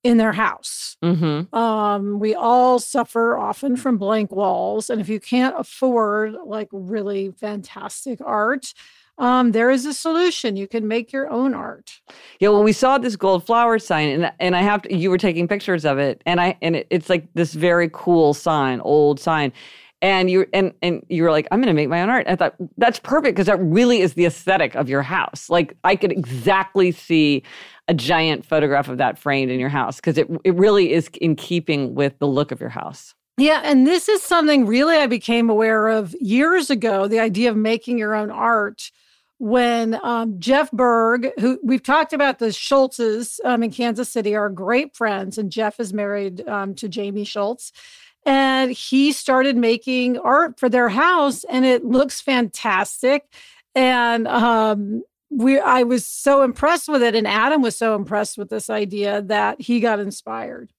in 0.03 0.17
their 0.17 0.33
house. 0.33 0.97
Mm-hmm. 1.05 1.55
Um, 1.55 2.19
we 2.19 2.35
all 2.35 2.79
suffer 2.79 3.37
often 3.37 3.77
from 3.77 3.99
blank 3.99 4.33
walls, 4.33 4.91
and 4.91 5.01
if 5.01 5.09
you 5.09 5.21
can't 5.21 5.55
afford 5.59 6.35
like 6.45 6.69
really 6.73 7.31
fantastic 7.33 8.21
art 8.25 8.73
um, 9.21 9.53
there 9.53 9.71
is 9.71 9.85
a 9.85 9.93
solution. 9.93 10.57
You 10.57 10.67
can 10.67 10.89
make 10.89 11.13
your 11.13 11.31
own 11.31 11.53
art. 11.53 12.01
Yeah, 12.41 12.49
well, 12.49 12.63
we 12.63 12.73
saw 12.73 12.97
this 12.97 13.17
gold 13.17 13.45
flower 13.45 13.79
sign, 13.79 14.09
and 14.09 14.33
and 14.41 14.57
I 14.57 14.63
have 14.63 14.83
to. 14.83 14.97
You 14.97 15.11
were 15.11 15.19
taking 15.19 15.47
pictures 15.47 15.85
of 15.85 15.99
it, 15.99 16.23
and 16.25 16.41
I 16.41 16.57
and 16.63 16.75
it, 16.75 16.87
it's 16.89 17.11
like 17.11 17.29
this 17.35 17.53
very 17.53 17.91
cool 17.93 18.33
sign, 18.33 18.81
old 18.81 19.21
sign, 19.21 19.53
and 20.03 20.31
you 20.31 20.47
and 20.53 20.73
and 20.83 21.05
you 21.09 21.23
were 21.23 21.31
like, 21.31 21.47
I'm 21.51 21.61
going 21.61 21.69
to 21.69 21.75
make 21.75 21.89
my 21.89 22.03
own 22.03 22.09
art. 22.09 22.27
and 22.27 22.33
I 22.33 22.37
thought 22.37 22.55
that's 22.79 22.99
perfect 22.99 23.37
because 23.37 23.47
that 23.47 23.61
really 23.61 24.01
is 24.01 24.15
the 24.15 24.25
aesthetic 24.25 24.75
of 24.75 24.89
your 24.89 25.03
house. 25.03 25.51
Like 25.51 25.77
I 25.85 25.97
could 25.97 26.13
exactly 26.13 26.93
see 26.93 27.43
a 27.89 27.95
giant 27.95 28.47
photograph 28.47 28.89
of 28.89 28.99
that 28.99 29.19
framed 29.19 29.51
in 29.51 29.61
your 29.61 29.69
house 29.69 29.97
because 29.97 30.17
it 30.17 30.29
it 30.45 30.55
really 30.55 30.93
is 30.93 31.09
in 31.21 31.37
keeping 31.37 31.95
with 31.95 32.19
the 32.19 32.27
look 32.27 32.53
of 32.53 32.61
your 32.61 32.71
house. 32.71 33.15
Yeah, 33.37 33.63
and 33.65 33.87
this 33.87 34.09
is 34.09 34.23
something 34.23 34.67
really 34.67 34.97
I 34.97 35.07
became 35.07 35.49
aware 35.49 35.89
of 35.89 36.15
years 36.21 36.69
ago. 36.69 37.09
The 37.09 37.21
idea 37.21 37.51
of 37.51 37.57
making 37.57 37.97
your 37.99 38.15
own 38.15 38.31
art 38.31 38.91
when 39.39 39.99
um, 40.05 40.39
Jeff 40.39 40.71
Berg, 40.71 41.31
who 41.41 41.59
we've 41.63 41.83
talked 41.83 42.13
about 42.13 42.39
the 42.39 42.49
Schultzes 42.49 43.41
um, 43.43 43.63
in 43.63 43.71
Kansas 43.71 44.11
City, 44.11 44.37
are 44.37 44.51
great 44.51 44.95
friends, 44.95 45.39
and 45.39 45.51
Jeff 45.51 45.81
is 45.81 45.95
married 45.95 46.47
um, 46.47 46.75
to 46.75 46.89
Jamie 46.89 47.25
Schultz. 47.25 47.73
And 48.27 48.71
he 48.71 49.13
started 49.13 49.57
making 49.57 50.19
art 50.19 50.59
for 50.59 50.69
their 50.69 50.91
house, 50.91 51.45
and 51.45 51.65
it 51.65 51.85
looks 51.85 52.21
fantastic. 52.21 53.25
And 53.75 54.29
um, 54.29 55.03
we, 55.31 55.59
I 55.59 55.85
was 55.85 56.07
so 56.07 56.43
impressed 56.43 56.89
with 56.89 57.03
it, 57.03 57.15
and 57.15 57.27
Adam 57.27 57.63
was 57.63 57.77
so 57.77 57.95
impressed 57.95 58.37
with 58.37 58.51
this 58.51 58.69
idea 58.69 59.23
that 59.23 59.61
he 59.61 59.81
got 59.81 60.01
inspired. 60.01 60.71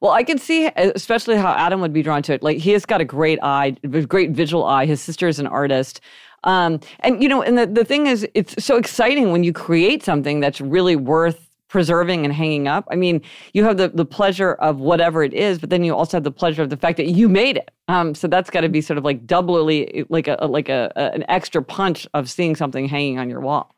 Well, 0.00 0.12
I 0.12 0.22
can 0.22 0.38
see 0.38 0.66
especially 0.76 1.36
how 1.36 1.52
Adam 1.52 1.80
would 1.82 1.92
be 1.92 2.02
drawn 2.02 2.22
to 2.22 2.32
it. 2.32 2.42
Like 2.42 2.56
he 2.56 2.70
has 2.70 2.86
got 2.86 3.00
a 3.00 3.04
great 3.04 3.38
eye, 3.42 3.76
a 3.82 4.02
great 4.02 4.30
visual 4.30 4.64
eye. 4.64 4.86
His 4.86 5.00
sister 5.00 5.28
is 5.28 5.38
an 5.38 5.46
artist. 5.46 6.00
Um, 6.44 6.80
and 7.00 7.22
you 7.22 7.28
know, 7.28 7.42
and 7.42 7.58
the, 7.58 7.66
the 7.66 7.84
thing 7.84 8.06
is, 8.06 8.26
it's 8.32 8.64
so 8.64 8.76
exciting 8.76 9.30
when 9.30 9.44
you 9.44 9.52
create 9.52 10.02
something 10.02 10.40
that's 10.40 10.60
really 10.60 10.96
worth 10.96 11.49
preserving 11.70 12.24
and 12.24 12.34
hanging 12.34 12.68
up. 12.68 12.86
I 12.90 12.96
mean, 12.96 13.22
you 13.54 13.64
have 13.64 13.78
the, 13.78 13.88
the 13.88 14.04
pleasure 14.04 14.54
of 14.54 14.80
whatever 14.80 15.22
it 15.22 15.32
is, 15.32 15.58
but 15.58 15.70
then 15.70 15.84
you 15.84 15.94
also 15.94 16.16
have 16.16 16.24
the 16.24 16.32
pleasure 16.32 16.62
of 16.62 16.68
the 16.68 16.76
fact 16.76 16.98
that 16.98 17.06
you 17.06 17.28
made 17.28 17.56
it. 17.56 17.70
Um, 17.88 18.14
so 18.14 18.26
that's 18.28 18.50
got 18.50 18.62
to 18.62 18.68
be 18.68 18.80
sort 18.80 18.98
of 18.98 19.04
like 19.04 19.24
doubly 19.26 20.04
like 20.10 20.28
a 20.28 20.36
like 20.46 20.68
a, 20.68 20.92
a, 20.96 21.12
an 21.14 21.24
extra 21.28 21.62
punch 21.62 22.06
of 22.12 22.28
seeing 22.28 22.56
something 22.56 22.86
hanging 22.86 23.18
on 23.18 23.30
your 23.30 23.40
wall. 23.40 23.74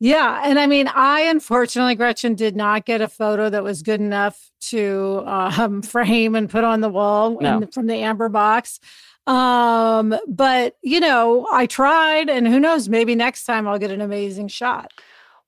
Yeah, 0.00 0.42
and 0.44 0.60
I 0.60 0.68
mean, 0.68 0.88
I 0.94 1.22
unfortunately, 1.22 1.96
Gretchen, 1.96 2.36
did 2.36 2.54
not 2.54 2.84
get 2.84 3.00
a 3.00 3.08
photo 3.08 3.50
that 3.50 3.64
was 3.64 3.82
good 3.82 4.00
enough 4.00 4.50
to 4.68 5.24
um, 5.26 5.82
frame 5.94 6.36
and 6.36 6.48
put 6.48 6.62
on 6.62 6.82
the 6.82 6.88
wall 6.88 7.40
no. 7.40 7.58
in, 7.58 7.66
from 7.68 7.86
the 7.86 7.96
amber 7.96 8.28
box. 8.28 8.78
Um, 9.26 10.16
but 10.28 10.76
you 10.82 11.00
know, 11.00 11.48
I 11.50 11.66
tried, 11.66 12.28
and 12.28 12.46
who 12.46 12.60
knows, 12.60 12.88
maybe 12.88 13.14
next 13.14 13.44
time 13.44 13.66
I'll 13.66 13.78
get 13.78 13.90
an 13.90 14.00
amazing 14.00 14.48
shot. 14.48 14.92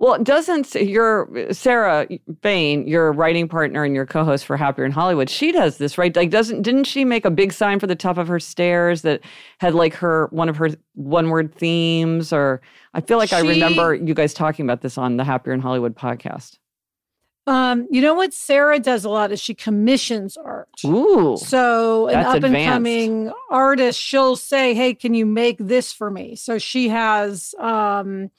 Well, 0.01 0.19
doesn't 0.23 0.75
your 0.75 1.29
Sarah 1.53 2.09
Fain, 2.41 2.89
your 2.89 3.13
writing 3.13 3.47
partner 3.47 3.85
and 3.85 3.95
your 3.95 4.07
co-host 4.07 4.47
for 4.47 4.57
Happier 4.57 4.87
in 4.87 4.93
Hollywood, 4.93 5.29
she 5.29 5.53
does 5.53 5.77
this, 5.77 5.99
right? 5.99 6.17
Like 6.17 6.31
doesn't 6.31 6.63
didn't 6.63 6.85
she 6.85 7.05
make 7.05 7.27
a 7.27 7.31
big 7.31 7.53
sign 7.53 7.79
for 7.79 7.87
the 7.87 7.95
top 7.95 8.17
of 8.17 8.27
her 8.27 8.41
stairs 8.41 9.03
that 9.03 9.21
had 9.59 9.75
like 9.75 9.93
her 9.97 10.29
one 10.31 10.49
of 10.49 10.57
her 10.57 10.71
one 10.95 11.29
word 11.29 11.55
themes 11.55 12.33
or 12.33 12.63
I 12.95 13.03
feel 13.03 13.19
like 13.19 13.29
she, 13.29 13.37
I 13.37 13.41
remember 13.41 13.95
you 13.95 14.15
guys 14.15 14.33
talking 14.33 14.65
about 14.65 14.81
this 14.81 14.97
on 14.97 15.19
the 15.19 15.25
Happier 15.25 15.53
in 15.53 15.61
Hollywood 15.61 15.95
podcast. 15.95 16.57
Um, 17.47 17.87
you 17.91 18.01
know 18.01 18.15
what 18.15 18.33
Sarah 18.33 18.79
does 18.79 19.05
a 19.05 19.11
lot 19.11 19.33
is 19.33 19.41
she 19.41 19.55
commissions 19.55 20.39
art. 20.39 20.69
Ooh. 20.87 21.37
So 21.37 22.09
an 22.09 22.25
up 22.25 22.43
and 22.43 22.65
coming 22.65 23.31
artist, 23.51 24.01
she'll 24.01 24.37
say, 24.37 24.73
Hey, 24.73 24.95
can 24.95 25.13
you 25.13 25.27
make 25.27 25.59
this 25.59 25.93
for 25.93 26.11
me? 26.11 26.37
So 26.37 26.57
she 26.57 26.89
has 26.89 27.55
um 27.59 28.31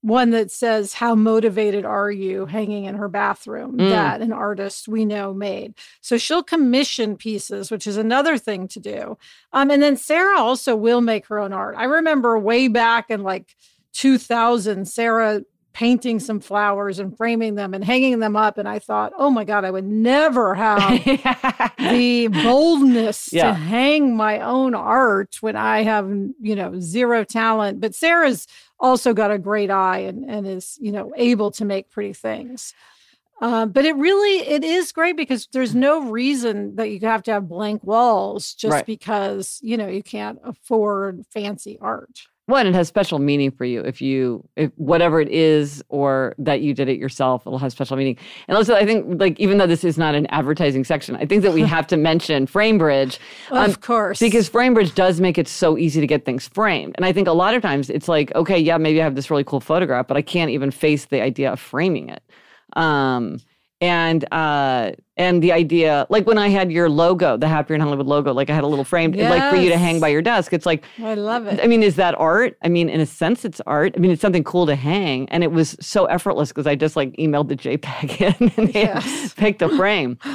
one 0.00 0.30
that 0.30 0.50
says, 0.50 0.94
How 0.94 1.14
motivated 1.14 1.84
are 1.84 2.10
you 2.10 2.46
hanging 2.46 2.84
in 2.84 2.94
her 2.96 3.08
bathroom 3.08 3.78
mm. 3.78 3.90
that 3.90 4.20
an 4.20 4.32
artist 4.32 4.88
we 4.88 5.04
know 5.04 5.34
made. 5.34 5.74
So 6.00 6.18
she'll 6.18 6.42
commission 6.42 7.16
pieces, 7.16 7.70
which 7.70 7.86
is 7.86 7.96
another 7.96 8.38
thing 8.38 8.68
to 8.68 8.80
do. 8.80 9.18
Um, 9.52 9.70
and 9.70 9.82
then 9.82 9.96
Sarah 9.96 10.38
also 10.38 10.76
will 10.76 11.00
make 11.00 11.26
her 11.26 11.38
own 11.38 11.52
art. 11.52 11.74
I 11.76 11.84
remember 11.84 12.38
way 12.38 12.68
back 12.68 13.10
in 13.10 13.22
like 13.22 13.54
2000, 13.94 14.86
Sarah 14.86 15.42
painting 15.72 16.18
some 16.18 16.40
flowers 16.40 16.98
and 16.98 17.16
framing 17.16 17.54
them 17.54 17.72
and 17.74 17.84
hanging 17.84 18.18
them 18.18 18.36
up. 18.36 18.58
And 18.58 18.68
I 18.68 18.78
thought, 18.78 19.12
oh 19.16 19.30
my 19.30 19.44
God, 19.44 19.64
I 19.64 19.70
would 19.70 19.86
never 19.86 20.54
have 20.54 21.04
the 21.78 22.28
boldness 22.28 23.32
yeah. 23.32 23.48
to 23.48 23.54
hang 23.54 24.16
my 24.16 24.40
own 24.40 24.74
art 24.74 25.36
when 25.40 25.56
I 25.56 25.82
have, 25.82 26.08
you 26.40 26.56
know, 26.56 26.80
zero 26.80 27.22
talent. 27.24 27.80
But 27.80 27.94
Sarah's 27.94 28.46
also 28.80 29.14
got 29.14 29.30
a 29.30 29.38
great 29.38 29.70
eye 29.70 29.98
and, 29.98 30.28
and 30.28 30.46
is, 30.46 30.78
you 30.80 30.90
know, 30.90 31.12
able 31.16 31.50
to 31.52 31.64
make 31.64 31.90
pretty 31.90 32.12
things. 32.12 32.74
Uh, 33.40 33.66
but 33.66 33.84
it 33.84 33.94
really 33.94 34.40
it 34.40 34.64
is 34.64 34.90
great 34.90 35.16
because 35.16 35.48
there's 35.52 35.74
no 35.74 36.10
reason 36.10 36.74
that 36.74 36.90
you 36.90 36.98
have 37.00 37.22
to 37.22 37.32
have 37.32 37.48
blank 37.48 37.84
walls 37.84 38.52
just 38.54 38.72
right. 38.72 38.86
because 38.86 39.60
you 39.62 39.76
know 39.76 39.86
you 39.86 40.02
can't 40.02 40.40
afford 40.42 41.24
fancy 41.32 41.78
art 41.80 42.22
And 42.56 42.68
it 42.68 42.74
has 42.74 42.88
special 42.88 43.18
meaning 43.18 43.50
for 43.50 43.64
you 43.64 43.80
if 43.82 44.00
you, 44.00 44.48
if 44.56 44.72
whatever 44.76 45.20
it 45.20 45.28
is, 45.28 45.82
or 45.90 46.34
that 46.38 46.62
you 46.62 46.72
did 46.72 46.88
it 46.88 46.98
yourself, 46.98 47.46
it'll 47.46 47.58
have 47.58 47.72
special 47.72 47.96
meaning. 47.96 48.16
And 48.48 48.56
also, 48.56 48.74
I 48.74 48.86
think, 48.86 49.20
like, 49.20 49.38
even 49.38 49.58
though 49.58 49.66
this 49.66 49.84
is 49.84 49.98
not 49.98 50.14
an 50.14 50.26
advertising 50.26 50.84
section, 50.84 51.14
I 51.16 51.26
think 51.26 51.42
that 51.42 51.52
we 51.52 51.60
have 51.76 51.86
to 51.88 51.96
mention 51.96 52.46
FrameBridge. 52.46 53.18
Um, 53.50 53.68
of 53.68 53.80
course. 53.82 54.18
Because 54.18 54.48
FrameBridge 54.48 54.94
does 54.94 55.20
make 55.20 55.36
it 55.36 55.46
so 55.46 55.76
easy 55.76 56.00
to 56.00 56.06
get 56.06 56.24
things 56.24 56.48
framed. 56.48 56.94
And 56.96 57.04
I 57.04 57.12
think 57.12 57.28
a 57.28 57.32
lot 57.32 57.54
of 57.54 57.62
times 57.62 57.90
it's 57.90 58.08
like, 58.08 58.34
okay, 58.34 58.58
yeah, 58.58 58.78
maybe 58.78 59.00
I 59.00 59.04
have 59.04 59.14
this 59.14 59.30
really 59.30 59.44
cool 59.44 59.60
photograph, 59.60 60.08
but 60.08 60.16
I 60.16 60.22
can't 60.22 60.50
even 60.50 60.70
face 60.70 61.04
the 61.06 61.20
idea 61.20 61.52
of 61.52 61.60
framing 61.60 62.08
it. 62.08 62.22
Um, 62.74 63.38
and 63.80 64.24
uh 64.32 64.90
and 65.16 65.42
the 65.42 65.52
idea 65.52 66.06
like 66.10 66.26
when 66.26 66.36
i 66.36 66.48
had 66.48 66.72
your 66.72 66.88
logo 66.88 67.36
the 67.36 67.46
happier 67.46 67.76
in 67.76 67.80
hollywood 67.80 68.06
logo 68.06 68.32
like 68.32 68.50
i 68.50 68.54
had 68.54 68.64
a 68.64 68.66
little 68.66 68.84
frame 68.84 69.14
yes. 69.14 69.30
like 69.30 69.50
for 69.50 69.56
you 69.56 69.68
to 69.68 69.78
hang 69.78 70.00
by 70.00 70.08
your 70.08 70.22
desk 70.22 70.52
it's 70.52 70.66
like 70.66 70.84
i 71.00 71.14
love 71.14 71.46
it 71.46 71.60
i 71.62 71.66
mean 71.66 71.82
is 71.82 71.94
that 71.94 72.14
art 72.18 72.56
i 72.62 72.68
mean 72.68 72.88
in 72.88 73.00
a 73.00 73.06
sense 73.06 73.44
it's 73.44 73.60
art 73.66 73.94
i 73.96 74.00
mean 74.00 74.10
it's 74.10 74.22
something 74.22 74.42
cool 74.42 74.66
to 74.66 74.74
hang 74.74 75.28
and 75.28 75.44
it 75.44 75.52
was 75.52 75.76
so 75.80 76.06
effortless 76.06 76.48
because 76.48 76.66
i 76.66 76.74
just 76.74 76.96
like 76.96 77.12
emailed 77.16 77.48
the 77.48 77.56
jpeg 77.56 78.20
in 78.40 78.52
and 78.56 78.74
yes. 78.74 79.32
picked 79.34 79.62
a 79.62 79.68
frame 79.76 80.18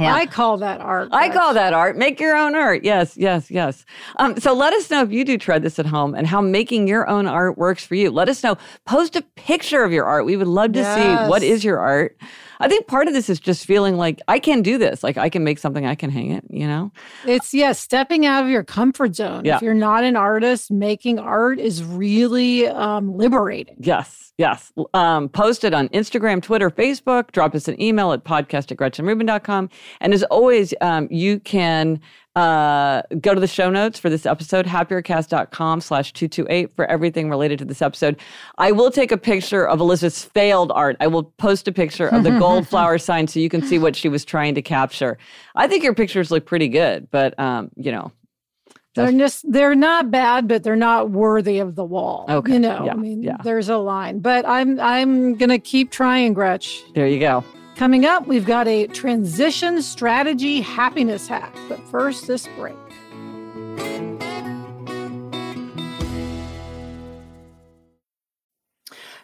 yeah. 0.00 0.14
I 0.14 0.26
call 0.26 0.58
that 0.58 0.80
art. 0.80 1.08
I 1.10 1.28
call 1.28 1.54
that 1.54 1.72
art. 1.72 1.96
Make 1.96 2.20
your 2.20 2.36
own 2.36 2.54
art. 2.54 2.84
Yes, 2.84 3.16
yes, 3.16 3.50
yes. 3.50 3.84
Um, 4.20 4.38
so 4.38 4.54
let 4.54 4.72
us 4.72 4.88
know 4.90 5.02
if 5.02 5.10
you 5.10 5.24
do 5.24 5.36
try 5.36 5.58
this 5.58 5.80
at 5.80 5.86
home 5.86 6.14
and 6.14 6.24
how 6.24 6.40
making 6.40 6.86
your 6.86 7.08
own 7.08 7.26
art 7.26 7.58
works 7.58 7.84
for 7.84 7.96
you. 7.96 8.12
Let 8.12 8.28
us 8.28 8.44
know. 8.44 8.56
Post 8.84 9.16
a 9.16 9.22
picture 9.34 9.82
of 9.82 9.90
your 9.90 10.04
art. 10.04 10.24
We 10.24 10.36
would 10.36 10.46
love 10.46 10.72
to 10.74 10.78
yes. 10.78 11.24
see 11.24 11.28
what 11.28 11.42
is 11.42 11.64
your 11.64 11.80
art. 11.80 12.16
I 12.60 12.68
think 12.68 12.86
part 12.86 13.08
of 13.08 13.14
this 13.14 13.28
is 13.28 13.40
just 13.40 13.66
feeling 13.66 13.96
like 13.96 14.20
I 14.28 14.38
can 14.38 14.62
do 14.62 14.78
this. 14.78 15.02
Like 15.02 15.16
I 15.16 15.28
can 15.28 15.44
make 15.44 15.58
something, 15.58 15.86
I 15.86 15.94
can 15.94 16.10
hang 16.10 16.32
it, 16.32 16.44
you 16.50 16.66
know? 16.66 16.92
It's, 17.26 17.54
yeah, 17.54 17.72
stepping 17.72 18.26
out 18.26 18.44
of 18.44 18.50
your 18.50 18.64
comfort 18.64 19.16
zone. 19.16 19.44
Yeah. 19.44 19.56
If 19.56 19.62
you're 19.62 19.74
not 19.74 20.04
an 20.04 20.16
artist, 20.16 20.70
making 20.70 21.18
art 21.18 21.58
is 21.58 21.82
really 21.84 22.66
um, 22.66 23.16
liberating. 23.16 23.76
Yes, 23.78 24.32
yes. 24.38 24.72
Um, 24.94 25.28
post 25.28 25.64
it 25.64 25.74
on 25.74 25.88
Instagram, 25.90 26.42
Twitter, 26.42 26.70
Facebook. 26.70 27.32
Drop 27.32 27.54
us 27.54 27.68
an 27.68 27.80
email 27.80 28.12
at 28.12 28.24
podcast 28.24 28.72
at 28.72 28.78
gretchenrubin.com. 28.78 29.70
And 30.00 30.14
as 30.14 30.22
always, 30.24 30.74
um, 30.80 31.08
you 31.10 31.40
can 31.40 32.00
uh, 32.38 33.02
go 33.20 33.34
to 33.34 33.40
the 33.40 33.48
show 33.48 33.68
notes 33.68 33.98
for 33.98 34.08
this 34.08 34.24
episode, 34.24 34.64
happiercast.com 34.64 35.80
slash 35.80 36.12
228 36.12 36.72
for 36.76 36.84
everything 36.86 37.28
related 37.28 37.58
to 37.58 37.64
this 37.64 37.82
episode. 37.82 38.16
I 38.58 38.70
will 38.70 38.92
take 38.92 39.10
a 39.10 39.16
picture 39.18 39.66
of 39.66 39.80
Elizabeth's 39.80 40.24
failed 40.24 40.70
art. 40.70 40.96
I 41.00 41.08
will 41.08 41.24
post 41.24 41.66
a 41.66 41.72
picture 41.72 42.06
of 42.06 42.22
the 42.22 42.30
gold 42.38 42.68
flower 42.72 42.96
sign 42.98 43.26
so 43.26 43.40
you 43.40 43.48
can 43.48 43.62
see 43.62 43.80
what 43.80 43.96
she 43.96 44.08
was 44.08 44.24
trying 44.24 44.54
to 44.54 44.62
capture. 44.62 45.18
I 45.56 45.66
think 45.66 45.82
your 45.82 45.94
pictures 45.94 46.30
look 46.30 46.46
pretty 46.46 46.68
good, 46.68 47.10
but, 47.10 47.36
um, 47.40 47.72
you 47.74 47.90
know, 47.90 48.12
they're 48.94 49.12
just 49.12 49.50
they're 49.50 49.76
not 49.76 50.10
bad, 50.10 50.48
but 50.48 50.64
they're 50.64 50.74
not 50.74 51.10
worthy 51.10 51.60
of 51.60 51.76
the 51.76 51.84
wall. 51.84 52.26
Okay. 52.28 52.54
You 52.54 52.58
know, 52.58 52.84
yeah, 52.84 52.92
I 52.92 52.96
mean, 52.96 53.22
yeah. 53.22 53.36
there's 53.44 53.68
a 53.68 53.76
line. 53.76 54.18
But 54.18 54.44
I'm 54.44 54.80
I'm 54.80 55.36
gonna 55.36 55.60
keep 55.60 55.92
trying, 55.92 56.32
Gretch. 56.32 56.82
There 56.94 57.06
you 57.06 57.20
go. 57.20 57.44
Coming 57.78 58.04
up, 58.04 58.26
we've 58.26 58.44
got 58.44 58.66
a 58.66 58.88
transition 58.88 59.80
strategy 59.82 60.60
happiness 60.60 61.28
hack. 61.28 61.54
But 61.68 61.78
first, 61.92 62.26
this 62.26 62.48
break. 62.56 62.74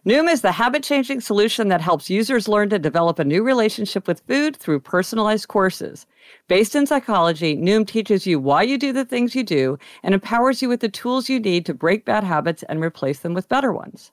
Noom 0.06 0.30
is 0.30 0.42
the 0.42 0.52
habit 0.52 0.84
changing 0.84 1.20
solution 1.20 1.66
that 1.66 1.80
helps 1.80 2.08
users 2.08 2.46
learn 2.46 2.70
to 2.70 2.78
develop 2.78 3.18
a 3.18 3.24
new 3.24 3.42
relationship 3.42 4.06
with 4.06 4.22
food 4.28 4.54
through 4.56 4.78
personalized 4.78 5.48
courses. 5.48 6.06
Based 6.46 6.76
in 6.76 6.86
psychology, 6.86 7.56
Noom 7.56 7.84
teaches 7.84 8.24
you 8.24 8.38
why 8.38 8.62
you 8.62 8.78
do 8.78 8.92
the 8.92 9.04
things 9.04 9.34
you 9.34 9.42
do 9.42 9.80
and 10.04 10.14
empowers 10.14 10.62
you 10.62 10.68
with 10.68 10.78
the 10.78 10.88
tools 10.88 11.28
you 11.28 11.40
need 11.40 11.66
to 11.66 11.74
break 11.74 12.04
bad 12.04 12.22
habits 12.22 12.62
and 12.68 12.80
replace 12.80 13.18
them 13.18 13.34
with 13.34 13.48
better 13.48 13.72
ones. 13.72 14.12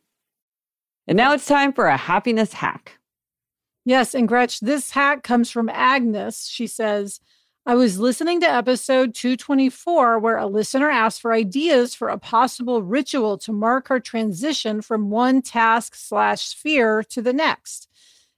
And 1.07 1.17
now 1.17 1.33
it's 1.33 1.45
time 1.45 1.73
for 1.73 1.87
a 1.87 1.97
happiness 1.97 2.53
hack. 2.53 2.99
Yes, 3.83 4.13
and 4.13 4.27
Gretch, 4.27 4.59
this 4.59 4.91
hack 4.91 5.23
comes 5.23 5.49
from 5.49 5.69
Agnes. 5.69 6.47
She 6.47 6.67
says, 6.67 7.19
I 7.65 7.75
was 7.75 7.99
listening 7.99 8.41
to 8.41 8.49
episode 8.49 9.13
224 9.13 10.19
where 10.19 10.37
a 10.37 10.47
listener 10.47 10.89
asked 10.89 11.21
for 11.21 11.31
ideas 11.31 11.93
for 11.93 12.09
a 12.09 12.17
possible 12.17 12.81
ritual 12.81 13.37
to 13.39 13.51
mark 13.51 13.87
her 13.87 13.99
transition 13.99 14.81
from 14.81 15.09
one 15.09 15.41
task 15.41 15.95
slash 15.95 16.41
sphere 16.47 17.03
to 17.09 17.21
the 17.21 17.33
next. 17.33 17.87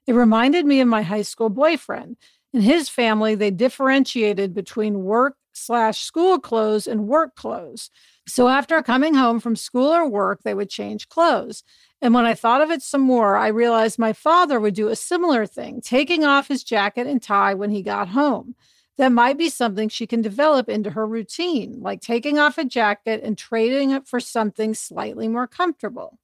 It 0.06 0.14
reminded 0.14 0.66
me 0.66 0.82
of 0.82 0.88
my 0.90 1.04
high 1.04 1.22
school 1.22 1.50
boyfriend. 1.50 2.18
In 2.54 2.62
his 2.62 2.90
family, 2.90 3.36
they 3.36 3.50
differentiated 3.50 4.54
between 4.54 5.04
work 5.04 5.38
slash 5.54 6.02
school 6.04 6.40
clothes 6.40 6.88
and 6.88 7.08
work 7.08 7.36
clothes. 7.36 7.90
So 8.28 8.48
after 8.48 8.82
coming 8.82 9.14
home 9.14 9.40
from 9.40 9.56
school 9.56 9.94
or 9.94 10.08
work, 10.08 10.44
they 10.44 10.54
would 10.54 10.70
change 10.70 11.10
clothes. 11.10 11.64
And 12.02 12.14
when 12.14 12.26
I 12.26 12.34
thought 12.34 12.62
of 12.62 12.72
it 12.72 12.82
some 12.82 13.02
more, 13.02 13.38
I 13.38 13.48
realized 13.48 13.98
my 13.98 14.14
father 14.14 14.60
would 14.60 14.74
do 14.74 14.90
a 14.90 14.96
similar 14.96 15.46
thing, 15.46 15.82
taking 15.82 16.26
off 16.26 16.48
his 16.48 16.64
jacket 16.64 17.08
and 17.08 17.22
tie 17.22 17.54
when 17.54 17.70
he 17.70 17.82
got 17.82 18.10
home. 18.10 18.56
That 18.98 19.12
might 19.12 19.38
be 19.38 19.50
something 19.50 19.90
she 19.90 20.06
can 20.06 20.22
develop 20.22 20.70
into 20.70 20.92
her 20.92 21.08
routine, 21.08 21.80
like 21.82 22.02
taking 22.02 22.38
off 22.38 22.58
a 22.58 22.66
jacket 22.66 23.22
and 23.24 23.38
trading 23.38 23.92
it 23.92 24.08
for 24.08 24.20
something 24.20 24.74
slightly 24.74 25.28
more 25.28 25.48
comfortable. 25.48 26.20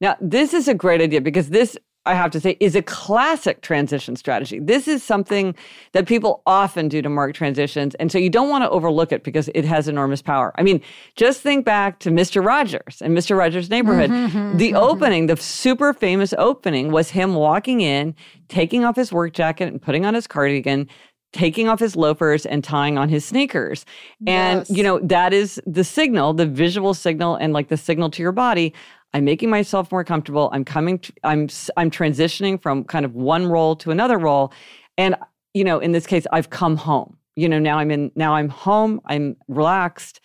Now, 0.00 0.16
this 0.20 0.54
is 0.54 0.66
a 0.66 0.74
great 0.74 1.00
idea 1.00 1.20
because 1.20 1.50
this 1.50 1.78
I 2.06 2.14
have 2.14 2.30
to 2.32 2.40
say, 2.40 2.56
is 2.60 2.76
a 2.76 2.82
classic 2.82 3.62
transition 3.62 4.16
strategy. 4.16 4.58
This 4.58 4.86
is 4.86 5.02
something 5.02 5.54
that 5.92 6.06
people 6.06 6.42
often 6.46 6.88
do 6.88 7.00
to 7.00 7.08
mark 7.08 7.34
transitions. 7.34 7.94
And 7.96 8.12
so 8.12 8.18
you 8.18 8.28
don't 8.28 8.50
want 8.50 8.62
to 8.64 8.70
overlook 8.70 9.12
it 9.12 9.24
because 9.24 9.48
it 9.54 9.64
has 9.64 9.88
enormous 9.88 10.20
power. 10.20 10.52
I 10.56 10.62
mean, 10.62 10.82
just 11.16 11.40
think 11.40 11.64
back 11.64 12.00
to 12.00 12.10
Mr. 12.10 12.44
Rogers 12.44 13.00
and 13.00 13.16
Mr. 13.16 13.36
Rogers' 13.36 13.70
neighborhood. 13.70 14.10
Mm-hmm, 14.10 14.56
the 14.58 14.72
mm-hmm. 14.72 14.76
opening, 14.76 15.26
the 15.26 15.36
super 15.36 15.92
famous 15.92 16.34
opening, 16.36 16.92
was 16.92 17.10
him 17.10 17.34
walking 17.34 17.80
in, 17.80 18.14
taking 18.48 18.84
off 18.84 18.96
his 18.96 19.12
work 19.12 19.32
jacket 19.32 19.68
and 19.68 19.80
putting 19.80 20.04
on 20.04 20.14
his 20.14 20.26
cardigan, 20.26 20.88
taking 21.32 21.68
off 21.68 21.80
his 21.80 21.96
loafers 21.96 22.46
and 22.46 22.62
tying 22.62 22.96
on 22.96 23.08
his 23.08 23.24
sneakers. 23.24 23.84
And, 24.26 24.60
yes. 24.60 24.70
you 24.70 24.82
know, 24.82 25.00
that 25.00 25.32
is 25.32 25.60
the 25.66 25.84
signal, 25.84 26.32
the 26.32 26.46
visual 26.46 26.94
signal, 26.94 27.34
and 27.36 27.52
like 27.52 27.68
the 27.68 27.76
signal 27.76 28.10
to 28.10 28.22
your 28.22 28.32
body 28.32 28.72
I'm 29.14 29.24
making 29.24 29.48
myself 29.48 29.90
more 29.90 30.04
comfortable. 30.04 30.50
I'm 30.52 30.64
coming, 30.64 30.98
to, 30.98 31.12
I'm, 31.22 31.48
I'm 31.76 31.90
transitioning 31.90 32.60
from 32.60 32.84
kind 32.84 33.04
of 33.04 33.14
one 33.14 33.46
role 33.46 33.76
to 33.76 33.90
another 33.90 34.18
role. 34.18 34.52
And, 34.98 35.16
you 35.54 35.64
know, 35.64 35.78
in 35.78 35.92
this 35.92 36.06
case, 36.06 36.26
I've 36.32 36.50
come 36.50 36.76
home. 36.76 37.16
You 37.36 37.48
know, 37.48 37.58
now 37.58 37.78
I'm 37.78 37.90
in, 37.90 38.10
now 38.16 38.34
I'm 38.34 38.48
home, 38.48 39.00
I'm 39.06 39.36
relaxed. 39.48 40.20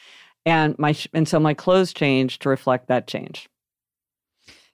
And 0.46 0.78
my, 0.80 0.96
and 1.14 1.28
so 1.28 1.40
my 1.40 1.54
clothes 1.54 1.94
change 1.94 2.40
to 2.40 2.50
reflect 2.50 2.88
that 2.88 3.08
change. 3.08 3.48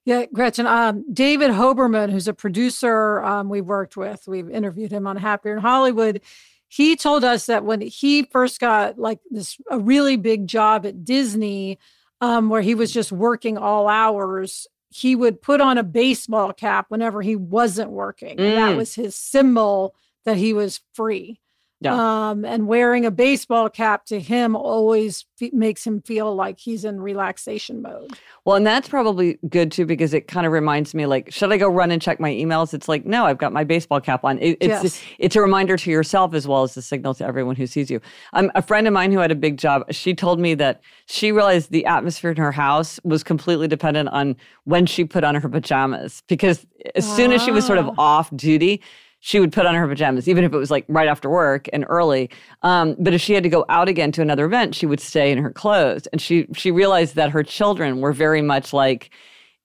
Yeah, 0.06 0.26
Gretchen. 0.32 0.68
Um, 0.68 1.04
David 1.12 1.52
Hoberman, 1.52 2.12
who's 2.12 2.28
a 2.28 2.34
producer 2.34 3.22
um, 3.24 3.50
we've 3.50 3.66
worked 3.66 3.98
with, 3.98 4.28
we've 4.28 4.50
interviewed 4.50 4.92
him 4.92 5.08
on 5.08 5.18
Happier 5.18 5.54
in 5.54 5.62
Hollywood. 5.62 6.22
He 6.68 6.96
told 6.96 7.24
us 7.24 7.48
that 7.48 7.66
when 7.66 7.82
he 7.82 8.24
first 8.24 8.60
got 8.60 9.00
like 9.00 9.20
this 9.32 9.58
a 9.70 9.80
really 9.80 10.16
big 10.16 10.48
job 10.48 10.86
at 10.86 11.04
Disney, 11.04 11.80
um, 12.26 12.50
where 12.50 12.62
he 12.62 12.74
was 12.74 12.92
just 12.92 13.12
working 13.12 13.56
all 13.56 13.88
hours, 13.88 14.66
he 14.90 15.16
would 15.16 15.44
put 15.44 15.62
on 15.62 15.78
a 15.78 15.84
baseball 15.84 16.52
cap 16.54 16.88
whenever 16.90 17.22
he 17.22 17.36
wasn't 17.36 17.92
working. 17.92 18.38
Mm. 18.38 18.50
And 18.50 18.58
that 18.58 18.76
was 18.76 18.96
his 18.96 19.16
symbol 19.16 19.94
that 20.26 20.36
he 20.36 20.52
was 20.52 20.82
free. 20.96 21.40
Yeah. 21.82 22.30
Um, 22.30 22.46
and 22.46 22.68
wearing 22.68 23.06
a 23.06 23.12
baseball 23.12 23.70
cap 23.70 24.06
to 24.06 24.20
him 24.20 24.56
always 24.56 25.26
f- 25.42 25.52
makes 25.52 25.86
him 25.86 26.02
feel 26.02 26.34
like 26.34 26.58
he's 26.58 26.86
in 26.86 27.02
relaxation 27.02 27.82
mode. 27.82 28.12
Well, 28.46 28.56
and 28.56 28.66
that's 28.66 28.88
probably 28.88 29.38
good 29.50 29.74
too 29.74 29.86
because 29.86 30.14
it 30.14 30.28
kind 30.30 30.46
of 30.46 30.54
reminds 30.54 30.94
me 30.96 31.06
like, 31.06 31.32
should 31.34 31.52
I 31.52 31.58
go 31.58 31.68
run 31.68 31.92
and 31.92 32.02
check 32.02 32.20
my 32.20 32.32
emails? 32.32 32.74
It's 32.74 32.88
like, 32.88 33.06
no, 33.06 33.26
I've 33.26 33.38
got 33.38 33.52
my 33.52 33.66
baseball 33.66 34.00
cap 34.00 34.24
on. 34.24 34.40
It, 34.40 34.58
it's 34.62 34.84
Yes. 34.84 35.02
it's 35.20 35.36
a 35.36 35.42
reminder 35.42 35.76
to 35.76 35.92
yourself 35.92 36.34
as 36.34 36.48
well 36.48 36.64
as 36.64 36.76
a 36.78 36.82
signal 36.82 37.14
to 37.16 37.26
everyone 37.26 37.58
who 37.58 37.68
sees 37.68 37.92
you. 37.92 38.00
Um, 38.34 38.52
a 38.56 38.62
friend 38.62 38.88
of 38.88 38.94
mine 38.94 39.12
who 39.12 39.20
had 39.20 39.32
a 39.32 39.36
big 39.36 39.58
job, 39.58 39.84
she 39.92 40.16
told 40.16 40.40
me 40.40 40.54
that 40.56 40.80
she 41.08 41.34
realized 41.34 41.72
the 41.72 41.86
atmosphere 41.86 42.32
in 42.32 42.38
her 42.38 42.54
house 42.54 43.02
was 43.04 43.22
completely 43.22 43.68
dependent 43.68 44.08
on 44.10 44.38
when 44.64 44.86
she 44.86 45.04
put 45.04 45.24
on 45.26 45.36
her 45.36 45.50
pajamas 45.50 46.24
because 46.28 46.66
as 46.96 47.06
soon 47.16 47.34
as 47.34 47.44
she 47.44 47.52
was 47.52 47.66
sort 47.66 47.80
of 47.80 47.90
Ah. 47.90 47.94
off 48.20 48.36
duty. 48.36 48.82
She 49.26 49.40
would 49.40 49.52
put 49.52 49.66
on 49.66 49.74
her 49.74 49.88
pajamas, 49.88 50.30
even 50.30 50.44
if 50.44 50.54
it 50.54 50.58
was 50.58 50.70
like 50.70 50.86
right 50.88 51.08
after 51.08 51.32
work 51.32 51.68
and 51.74 51.84
early. 51.90 52.30
Um, 52.62 52.96
but 53.00 53.12
if 53.16 53.22
she 53.22 53.34
had 53.34 53.42
to 53.42 53.50
go 53.50 53.66
out 53.70 53.90
again 53.90 54.12
to 54.12 54.22
another 54.22 54.46
event, 54.46 54.76
she 54.76 54.86
would 54.86 55.00
stay 55.00 55.32
in 55.32 55.40
her 55.40 55.50
clothes. 55.50 56.06
And 56.12 56.22
she 56.22 56.46
she 56.54 56.70
realized 56.70 57.16
that 57.16 57.32
her 57.32 57.42
children 57.42 58.02
were 58.02 58.14
very 58.14 58.44
much 58.44 58.72
like, 58.72 59.10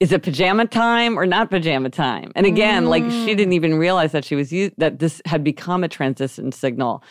is 0.01 0.13
it 0.13 0.23
pajama 0.23 0.67
time 0.67 1.19
or 1.19 1.27
not 1.27 1.51
pajama 1.51 1.91
time? 1.91 2.33
And 2.35 2.47
again, 2.47 2.87
like 2.87 3.05
she 3.11 3.35
didn't 3.35 3.53
even 3.53 3.75
realize 3.75 4.13
that 4.13 4.25
she 4.25 4.35
was 4.35 4.49
that 4.79 4.99
this 4.99 5.21
had 5.27 5.45
become 5.45 5.85
a 5.85 5.89
transition 5.89 6.53
signal, 6.53 7.05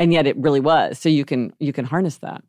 and 0.00 0.12
yet 0.12 0.26
it 0.26 0.36
really 0.36 0.58
was. 0.58 0.98
So 0.98 1.08
you 1.08 1.24
can 1.24 1.52
you 1.60 1.72
can 1.72 1.84
harness 1.84 2.18
that. 2.18 2.42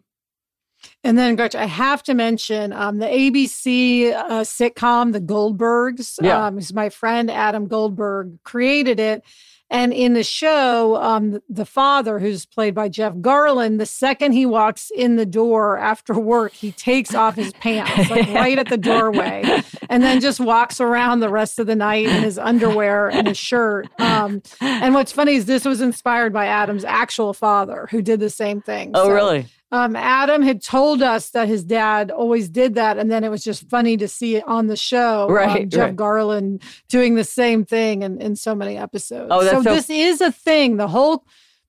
And 1.03 1.17
then, 1.17 1.35
Gretchen, 1.35 1.59
I 1.61 1.65
have 1.65 2.03
to 2.03 2.13
mention 2.13 2.73
um, 2.73 2.99
the 2.99 3.05
ABC 3.07 4.13
uh, 4.13 4.41
sitcom, 4.41 5.11
The 5.13 5.21
Goldbergs. 5.21 6.17
Yeah. 6.21 6.45
Um, 6.45 6.59
my 6.73 6.89
friend 6.89 7.29
Adam 7.29 7.67
Goldberg 7.67 8.41
created 8.43 8.99
it. 8.99 9.23
And 9.69 9.91
in 9.91 10.13
the 10.13 10.23
show, 10.23 10.97
um, 10.97 11.41
the 11.49 11.65
father, 11.65 12.19
who's 12.19 12.45
played 12.45 12.75
by 12.75 12.89
Jeff 12.89 13.13
Garlin, 13.15 13.79
the 13.79 13.87
second 13.87 14.33
he 14.33 14.45
walks 14.45 14.91
in 14.95 15.15
the 15.15 15.25
door 15.25 15.79
after 15.79 16.13
work, 16.13 16.53
he 16.53 16.71
takes 16.71 17.15
off 17.15 17.35
his 17.35 17.53
pants, 17.53 18.11
like 18.11 18.27
right 18.35 18.59
at 18.59 18.69
the 18.69 18.77
doorway, 18.77 19.63
and 19.89 20.03
then 20.03 20.19
just 20.19 20.39
walks 20.39 20.79
around 20.79 21.21
the 21.21 21.29
rest 21.29 21.57
of 21.57 21.65
the 21.65 21.75
night 21.75 22.05
in 22.05 22.21
his 22.21 22.37
underwear 22.37 23.09
and 23.09 23.27
his 23.27 23.37
shirt. 23.37 23.87
Um, 23.99 24.43
and 24.61 24.93
what's 24.93 25.11
funny 25.11 25.33
is 25.35 25.45
this 25.45 25.65
was 25.65 25.81
inspired 25.81 26.33
by 26.33 26.45
Adam's 26.45 26.85
actual 26.85 27.33
father, 27.33 27.87
who 27.89 28.03
did 28.03 28.19
the 28.19 28.29
same 28.29 28.61
thing. 28.61 28.91
Oh, 28.93 29.05
So, 29.05 29.11
really? 29.11 29.47
Um, 29.73 29.95
Adam 29.95 30.43
had 30.43 30.61
told 30.61 31.01
us 31.01 31.31
that 31.31 31.47
his 31.47 31.63
dad 31.63 32.11
always 32.11 32.47
did 32.47 32.75
that, 32.75 32.99
and 32.99 33.09
then 33.09 33.23
it 33.23 33.29
was 33.29 33.43
just 33.43 33.67
funny 33.69 33.97
to 33.97 34.07
see 34.07 34.35
it 34.35 34.43
on 34.47 34.67
the 34.67 34.75
show. 34.77 35.23
um, 35.27 35.31
Right, 35.33 35.67
Jeff 35.67 35.81
right. 35.81 35.95
Garlin 35.95 36.61
doing 36.89 37.15
the 37.15 37.23
same 37.23 37.65
thing 37.65 38.03
in, 38.03 38.21
in 38.21 38.35
so 38.35 38.53
many 38.53 38.77
episodes. 38.77 39.29
Oh, 39.31 39.43
that's 39.43 39.55
so, 39.57 39.63
so- 39.63 39.73
this 39.73 39.89
is 39.89 40.21
a 40.21 40.31
thing. 40.31 40.77
The 40.77 40.87
whole 40.87 41.25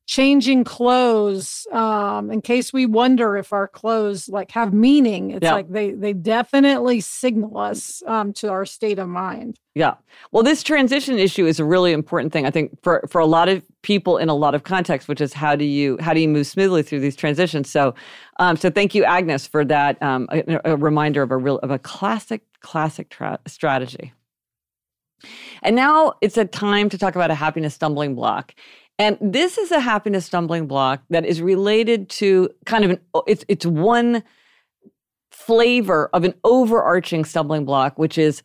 changing 0.06 0.64
clothes. 0.64 1.66
Um, 1.72 2.30
in 2.30 2.42
case 2.42 2.72
we 2.72 2.84
wonder 2.84 3.36
if 3.36 3.52
our 3.52 3.66
clothes 3.66 4.28
like 4.28 4.50
have 4.50 4.74
meaning, 4.74 5.30
it's 5.30 5.44
Yeah. 5.44 5.54
like 5.54 5.70
they 5.70 5.92
they 5.92 6.12
definitely 6.12 7.00
signal 7.00 7.56
us 7.56 8.02
um, 8.06 8.32
to 8.34 8.50
our 8.50 8.66
state 8.66 8.98
of 8.98 9.08
mind. 9.08 9.58
Yeah. 9.74 9.94
Well, 10.30 10.42
this 10.42 10.62
transition 10.62 11.18
issue 11.18 11.46
is 11.46 11.58
a 11.58 11.64
really 11.64 11.92
important 11.92 12.32
thing, 12.32 12.46
I 12.46 12.50
think, 12.50 12.80
for, 12.82 13.04
for 13.08 13.20
a 13.20 13.26
lot 13.26 13.48
of 13.48 13.62
people 13.82 14.18
in 14.18 14.28
a 14.28 14.34
lot 14.34 14.54
of 14.54 14.62
contexts, 14.62 15.08
which 15.08 15.20
is 15.20 15.32
how 15.32 15.56
do 15.56 15.64
you 15.64 15.96
how 16.00 16.12
do 16.14 16.20
you 16.20 16.28
move 16.28 16.46
smoothly 16.46 16.82
through 16.82 17.00
these 17.00 17.16
transitions? 17.16 17.70
So, 17.70 17.94
um, 18.38 18.56
so 18.56 18.70
thank 18.70 18.94
you, 18.94 19.04
Agnes, 19.04 19.46
for 19.46 19.64
that 19.64 20.00
um, 20.02 20.28
a, 20.30 20.60
a 20.64 20.76
reminder 20.76 21.22
of 21.22 21.30
a 21.30 21.36
real 21.36 21.58
of 21.60 21.70
a 21.70 21.78
classic 21.78 22.42
classic 22.60 23.08
tra- 23.08 23.40
strategy. 23.46 24.12
And 25.62 25.74
now 25.74 26.14
it's 26.20 26.36
a 26.36 26.44
time 26.44 26.90
to 26.90 26.98
talk 26.98 27.14
about 27.14 27.30
a 27.30 27.34
happiness 27.34 27.74
stumbling 27.74 28.14
block. 28.14 28.54
And 28.98 29.18
this 29.20 29.58
is 29.58 29.72
a 29.72 29.80
happiness 29.80 30.26
stumbling 30.26 30.66
block 30.66 31.02
that 31.10 31.24
is 31.24 31.42
related 31.42 32.08
to 32.10 32.50
kind 32.64 32.84
of 32.84 32.90
an 32.92 33.00
it's 33.26 33.44
it's 33.48 33.66
one 33.66 34.22
flavor 35.32 36.10
of 36.12 36.24
an 36.24 36.34
overarching 36.44 37.24
stumbling 37.24 37.64
block, 37.64 37.98
which 37.98 38.16
is 38.16 38.42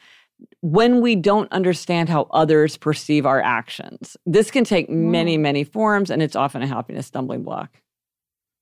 when 0.61 1.01
we 1.01 1.15
don't 1.15 1.51
understand 1.51 2.09
how 2.09 2.27
others 2.31 2.77
perceive 2.77 3.25
our 3.25 3.41
actions. 3.41 4.17
This 4.25 4.49
can 4.49 4.63
take 4.63 4.89
many, 4.89 5.37
many 5.37 5.63
forms, 5.63 6.09
and 6.09 6.21
it's 6.21 6.35
often 6.35 6.61
a 6.61 6.67
happiness 6.67 7.07
stumbling 7.07 7.43
block. 7.43 7.81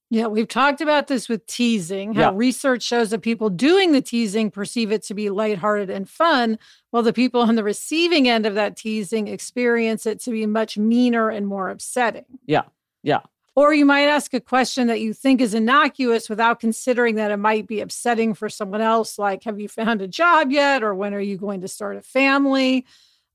Yeah, 0.10 0.28
we've 0.28 0.48
talked 0.48 0.80
about 0.80 1.08
this 1.08 1.28
with 1.28 1.46
teasing, 1.48 2.14
how 2.14 2.32
Yeah. 2.32 2.32
research 2.34 2.82
shows 2.82 3.10
that 3.10 3.20
people 3.20 3.50
doing 3.50 3.92
the 3.92 4.02
teasing 4.02 4.50
perceive 4.50 4.90
it 4.92 5.04
to 5.04 5.14
be 5.14 5.30
lighthearted 5.30 5.90
and 5.90 6.10
fun, 6.10 6.58
while 6.92 7.04
the 7.04 7.12
people 7.12 7.42
on 7.42 7.56
the 7.56 7.64
receiving 7.64 8.28
end 8.30 8.46
of 8.46 8.56
that 8.56 8.78
teasing 8.78 9.28
experience 9.28 10.06
it 10.06 10.22
to 10.22 10.32
be 10.32 10.46
much 10.46 10.78
meaner 10.78 11.30
and 11.30 11.46
more 11.46 11.70
upsetting. 11.70 12.24
Yeah. 12.46 12.64
Yeah. 13.04 13.20
Or 13.54 13.74
you 13.74 13.86
might 13.86 14.04
ask 14.04 14.34
a 14.34 14.40
question 14.40 14.88
that 14.88 15.02
you 15.02 15.14
think 15.14 15.42
is 15.42 15.54
innocuous 15.54 16.30
without 16.30 16.60
considering 16.60 17.16
that 17.16 17.32
it 17.32 17.38
might 17.38 17.68
be 17.68 17.82
upsetting 17.82 18.34
for 18.34 18.50
someone 18.50 18.82
else, 18.82 19.18
like, 19.20 19.44
have 19.44 19.60
you 19.60 19.68
found 19.68 20.02
a 20.02 20.08
job 20.08 20.52
yet? 20.52 20.84
Or 20.84 20.94
when 20.94 21.14
are 21.16 21.20
you 21.20 21.38
going 21.38 21.62
to 21.62 21.68
start 21.68 21.98
a 21.98 22.02
family? 22.02 22.86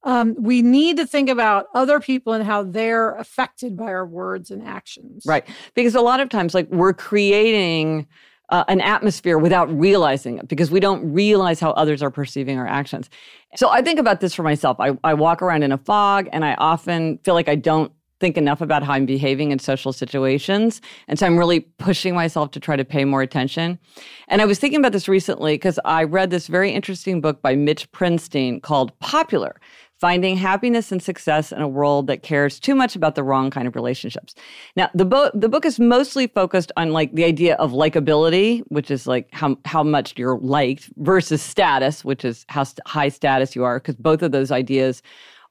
Um, 0.04 0.34
we 0.38 0.62
need 0.62 0.96
to 0.96 1.06
think 1.06 1.28
about 1.28 1.66
other 1.74 2.00
people 2.00 2.32
and 2.32 2.44
how 2.44 2.62
they're 2.64 3.14
affected 3.16 3.76
by 3.76 3.86
our 3.86 4.06
words 4.06 4.50
and 4.50 4.66
actions. 4.66 5.24
Right. 5.26 5.44
Because 5.74 5.94
a 5.94 6.00
lot 6.00 6.20
of 6.20 6.28
times, 6.28 6.54
like, 6.54 6.68
we're 6.70 6.92
creating 6.92 8.06
uh, 8.48 8.64
an 8.68 8.80
atmosphere 8.80 9.38
without 9.38 9.72
realizing 9.78 10.38
it 10.38 10.46
because 10.46 10.70
we 10.70 10.78
don't 10.80 11.12
realize 11.12 11.58
how 11.58 11.70
others 11.70 12.02
are 12.02 12.10
perceiving 12.10 12.58
our 12.58 12.66
actions. 12.66 13.08
So 13.56 13.70
I 13.70 13.80
think 13.80 13.98
about 13.98 14.20
this 14.20 14.34
for 14.34 14.42
myself. 14.42 14.78
I, 14.78 14.98
I 15.04 15.14
walk 15.14 15.40
around 15.40 15.62
in 15.62 15.72
a 15.72 15.78
fog 15.78 16.28
and 16.32 16.44
I 16.44 16.54
often 16.54 17.18
feel 17.24 17.34
like 17.34 17.48
I 17.48 17.54
don't 17.54 17.92
think 18.20 18.36
enough 18.36 18.60
about 18.60 18.84
how 18.84 18.92
I'm 18.92 19.06
behaving 19.06 19.50
in 19.50 19.58
social 19.58 19.92
situations. 19.92 20.80
And 21.08 21.18
so 21.18 21.26
I'm 21.26 21.36
really 21.36 21.60
pushing 21.60 22.14
myself 22.14 22.52
to 22.52 22.60
try 22.60 22.76
to 22.76 22.84
pay 22.84 23.04
more 23.04 23.20
attention. 23.20 23.80
And 24.28 24.40
I 24.40 24.44
was 24.44 24.60
thinking 24.60 24.78
about 24.78 24.92
this 24.92 25.08
recently 25.08 25.54
because 25.54 25.80
I 25.84 26.04
read 26.04 26.30
this 26.30 26.46
very 26.46 26.70
interesting 26.70 27.20
book 27.20 27.42
by 27.42 27.56
Mitch 27.56 27.90
Prinstein 27.90 28.60
called 28.60 28.96
Popular 29.00 29.60
Finding 30.02 30.36
Happiness 30.36 30.90
and 30.90 31.00
Success 31.00 31.52
in 31.52 31.62
a 31.62 31.68
World 31.68 32.08
That 32.08 32.24
Cares 32.24 32.58
Too 32.58 32.74
Much 32.74 32.96
About 32.96 33.14
the 33.14 33.22
Wrong 33.22 33.50
Kind 33.50 33.68
of 33.68 33.76
Relationships. 33.76 34.34
Now, 34.74 34.90
the, 34.94 35.04
bo- 35.04 35.30
the 35.32 35.48
book 35.48 35.64
is 35.64 35.78
mostly 35.78 36.26
focused 36.26 36.72
on 36.76 36.90
like 36.90 37.14
the 37.14 37.22
idea 37.22 37.54
of 37.54 37.70
likability, 37.70 38.64
which 38.66 38.90
is 38.90 39.06
like 39.06 39.28
how, 39.30 39.56
how 39.64 39.84
much 39.84 40.14
you're 40.18 40.38
liked, 40.38 40.90
versus 40.96 41.40
status, 41.40 42.04
which 42.04 42.24
is 42.24 42.44
how 42.48 42.64
st- 42.64 42.84
high 42.84 43.10
status 43.10 43.54
you 43.54 43.62
are, 43.62 43.78
because 43.78 43.94
both 43.94 44.22
of 44.22 44.32
those 44.32 44.50
ideas 44.50 45.04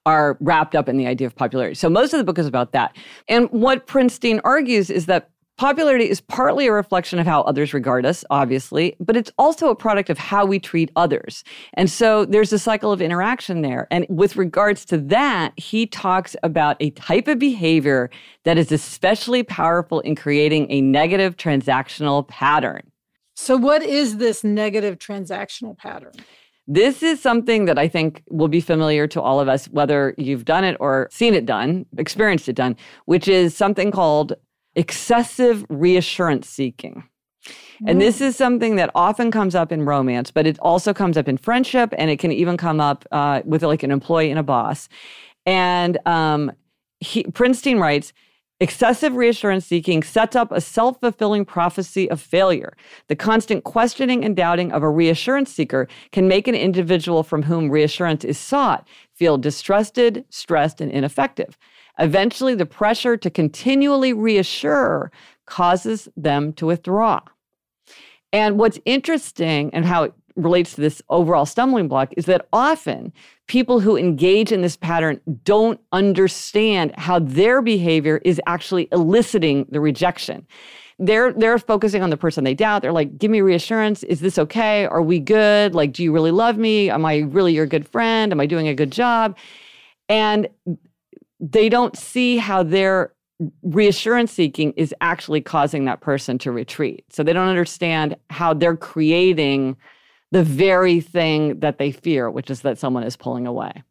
are 0.05 0.37
wrapped 0.41 0.75
up 0.75 0.89
in 0.89 0.97
the 0.97 1.07
idea 1.07 1.27
of 1.27 1.33
popularity. 1.33 1.75
So 1.75 1.89
most 1.89 2.11
of 2.11 2.17
the 2.17 2.25
book 2.25 2.37
is 2.37 2.45
about 2.45 2.73
that. 2.73 2.93
And 3.29 3.49
what 3.51 3.87
Prinstein 3.87 4.41
argues 4.43 4.89
is 4.89 5.05
that 5.05 5.29
popularity 5.61 6.09
is 6.09 6.21
partly 6.21 6.65
a 6.65 6.71
reflection 6.71 7.19
of 7.19 7.27
how 7.27 7.41
others 7.43 7.71
regard 7.71 8.03
us, 8.03 8.25
obviously, 8.31 8.95
but 8.99 9.15
it's 9.15 9.31
also 9.37 9.69
a 9.69 9.75
product 9.75 10.09
of 10.09 10.17
how 10.17 10.43
we 10.43 10.57
treat 10.57 10.89
others. 10.95 11.43
And 11.75 11.87
so 11.87 12.25
there's 12.25 12.51
a 12.51 12.57
cycle 12.57 12.91
of 12.91 12.99
interaction 12.99 13.61
there. 13.61 13.87
And 13.91 14.07
with 14.09 14.37
regards 14.37 14.85
to 14.85 14.97
that, 14.97 15.53
he 15.57 15.85
talks 15.85 16.35
about 16.41 16.77
a 16.79 16.89
type 16.89 17.27
of 17.27 17.37
behavior 17.37 18.09
that 18.43 18.57
is 18.57 18.71
especially 18.71 19.43
powerful 19.43 19.99
in 19.99 20.15
creating 20.15 20.65
a 20.71 20.81
negative 20.81 21.37
transactional 21.37 22.27
pattern. 22.27 22.81
So, 23.35 23.55
what 23.55 23.83
is 23.83 24.17
this 24.17 24.43
negative 24.43 24.97
transactional 24.97 25.77
pattern? 25.77 26.13
This 26.67 27.03
is 27.03 27.21
something 27.21 27.65
that 27.65 27.77
I 27.77 27.87
think 27.87 28.23
will 28.31 28.47
be 28.47 28.61
familiar 28.61 29.05
to 29.09 29.21
all 29.21 29.39
of 29.39 29.47
us, 29.47 29.67
whether 29.67 30.15
you've 30.17 30.45
done 30.45 30.63
it 30.63 30.75
or 30.79 31.07
seen 31.11 31.35
it 31.35 31.45
done, 31.45 31.85
experienced 31.99 32.49
it 32.49 32.55
done, 32.55 32.75
which 33.05 33.27
is 33.27 33.55
something 33.55 33.91
called 33.91 34.33
excessive 34.75 35.65
reassurance 35.69 36.47
seeking. 36.47 37.03
And 37.87 37.99
this 37.99 38.21
is 38.21 38.35
something 38.35 38.75
that 38.75 38.91
often 38.93 39.31
comes 39.31 39.55
up 39.55 39.71
in 39.71 39.83
romance, 39.83 40.29
but 40.29 40.45
it 40.45 40.59
also 40.59 40.93
comes 40.93 41.17
up 41.17 41.27
in 41.27 41.37
friendship, 41.37 41.93
and 41.97 42.11
it 42.11 42.19
can 42.19 42.31
even 42.31 42.55
come 42.55 42.79
up 42.79 43.05
uh, 43.11 43.41
with 43.43 43.63
like 43.63 43.81
an 43.81 43.89
employee 43.89 44.29
and 44.29 44.39
a 44.39 44.43
boss. 44.43 44.87
And 45.47 45.97
um, 46.05 46.51
he, 46.99 47.23
Prinstein 47.23 47.79
writes, 47.79 48.13
Excessive 48.59 49.15
reassurance 49.15 49.65
seeking 49.65 50.03
sets 50.03 50.35
up 50.35 50.51
a 50.51 50.61
self 50.61 50.99
fulfilling 50.99 51.45
prophecy 51.45 52.07
of 52.11 52.21
failure. 52.21 52.77
The 53.07 53.15
constant 53.15 53.63
questioning 53.63 54.23
and 54.23 54.35
doubting 54.35 54.71
of 54.71 54.83
a 54.83 54.89
reassurance 54.89 55.51
seeker 55.51 55.87
can 56.11 56.27
make 56.27 56.47
an 56.47 56.53
individual 56.53 57.23
from 57.23 57.41
whom 57.41 57.71
reassurance 57.71 58.23
is 58.23 58.37
sought 58.37 58.87
feel 59.15 59.39
distrusted, 59.39 60.25
stressed, 60.29 60.79
and 60.79 60.91
ineffective. 60.91 61.57
Eventually, 61.99 62.55
the 62.55 62.65
pressure 62.65 63.17
to 63.17 63.29
continually 63.29 64.13
reassure 64.13 65.11
causes 65.45 66.07
them 66.15 66.53
to 66.53 66.65
withdraw. 66.65 67.21
And 68.33 68.57
what's 68.57 68.79
interesting 68.85 69.69
and 69.73 69.85
how 69.85 70.03
it 70.03 70.13
relates 70.35 70.75
to 70.75 70.81
this 70.81 71.01
overall 71.09 71.45
stumbling 71.45 71.87
block 71.87 72.13
is 72.15 72.25
that 72.25 72.47
often 72.53 73.11
people 73.47 73.81
who 73.81 73.97
engage 73.97 74.51
in 74.51 74.61
this 74.61 74.77
pattern 74.77 75.19
don't 75.43 75.79
understand 75.91 76.93
how 76.97 77.19
their 77.19 77.61
behavior 77.61 78.21
is 78.23 78.39
actually 78.47 78.87
eliciting 78.91 79.65
the 79.69 79.81
rejection. 79.81 80.47
They're 80.99 81.33
they're 81.33 81.57
focusing 81.57 82.03
on 82.03 82.11
the 82.11 82.17
person 82.17 82.43
they 82.43 82.53
doubt. 82.53 82.83
They're 82.83 82.91
like, 82.91 83.17
"Give 83.17 83.31
me 83.31 83.41
reassurance. 83.41 84.03
Is 84.03 84.19
this 84.19 84.37
okay? 84.37 84.85
Are 84.85 85.01
we 85.01 85.19
good? 85.19 85.73
Like, 85.73 85.93
do 85.93 86.03
you 86.03 86.13
really 86.13 86.31
love 86.31 86.57
me? 86.57 86.89
Am 86.91 87.05
I 87.05 87.19
really 87.19 87.53
your 87.53 87.65
good 87.65 87.87
friend? 87.87 88.31
Am 88.31 88.39
I 88.39 88.45
doing 88.45 88.67
a 88.67 88.75
good 88.75 88.91
job?" 88.91 89.35
And 90.07 90.47
they 91.41 91.67
don't 91.67 91.97
see 91.97 92.37
how 92.37 92.63
they're 92.63 93.13
reassurance 93.63 94.31
seeking 94.31 94.71
is 94.73 94.93
actually 95.01 95.41
causing 95.41 95.85
that 95.85 95.99
person 95.99 96.37
to 96.37 96.51
retreat. 96.51 97.03
So 97.09 97.23
they 97.23 97.33
don't 97.33 97.47
understand 97.47 98.15
how 98.29 98.53
they're 98.53 98.77
creating 98.77 99.77
the 100.31 100.43
very 100.43 101.01
thing 101.01 101.59
that 101.59 101.79
they 101.79 101.91
fear, 101.91 102.29
which 102.29 102.51
is 102.51 102.61
that 102.61 102.77
someone 102.77 103.03
is 103.03 103.17
pulling 103.17 103.47
away. 103.47 103.83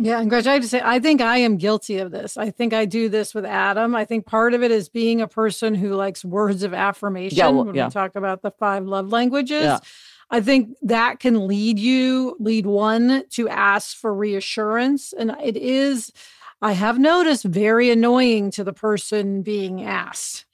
Yeah, 0.00 0.20
and 0.20 0.30
Gretchen, 0.30 0.50
I 0.50 0.52
have 0.54 0.62
to 0.62 0.68
say, 0.68 0.80
I 0.84 1.00
think 1.00 1.20
I 1.20 1.38
am 1.38 1.56
guilty 1.56 1.98
of 1.98 2.12
this. 2.12 2.36
I 2.36 2.50
think 2.50 2.72
I 2.72 2.84
do 2.84 3.08
this 3.08 3.34
with 3.34 3.44
Adam. 3.44 3.96
I 3.96 4.04
think 4.04 4.26
part 4.26 4.54
of 4.54 4.62
it 4.62 4.70
is 4.70 4.88
being 4.88 5.20
a 5.20 5.26
person 5.26 5.74
who 5.74 5.94
likes 5.94 6.24
words 6.24 6.62
of 6.62 6.72
affirmation 6.72 7.36
yeah, 7.36 7.48
well, 7.48 7.64
when 7.64 7.74
yeah. 7.74 7.86
we 7.86 7.90
talk 7.90 8.14
about 8.14 8.42
the 8.42 8.52
five 8.52 8.84
love 8.84 9.10
languages. 9.10 9.64
Yeah. 9.64 9.78
I 10.30 10.40
think 10.40 10.76
that 10.82 11.18
can 11.18 11.48
lead 11.48 11.80
you, 11.80 12.36
lead 12.38 12.66
one 12.66 13.24
to 13.30 13.48
ask 13.48 13.96
for 13.96 14.14
reassurance. 14.14 15.12
And 15.12 15.34
it 15.42 15.56
is, 15.56 16.12
I 16.60 16.72
have 16.72 16.98
noticed, 16.98 17.44
very 17.44 17.90
annoying 17.90 18.50
to 18.52 18.64
the 18.64 18.72
person 18.72 19.42
being 19.42 19.82
asked. 19.82 20.44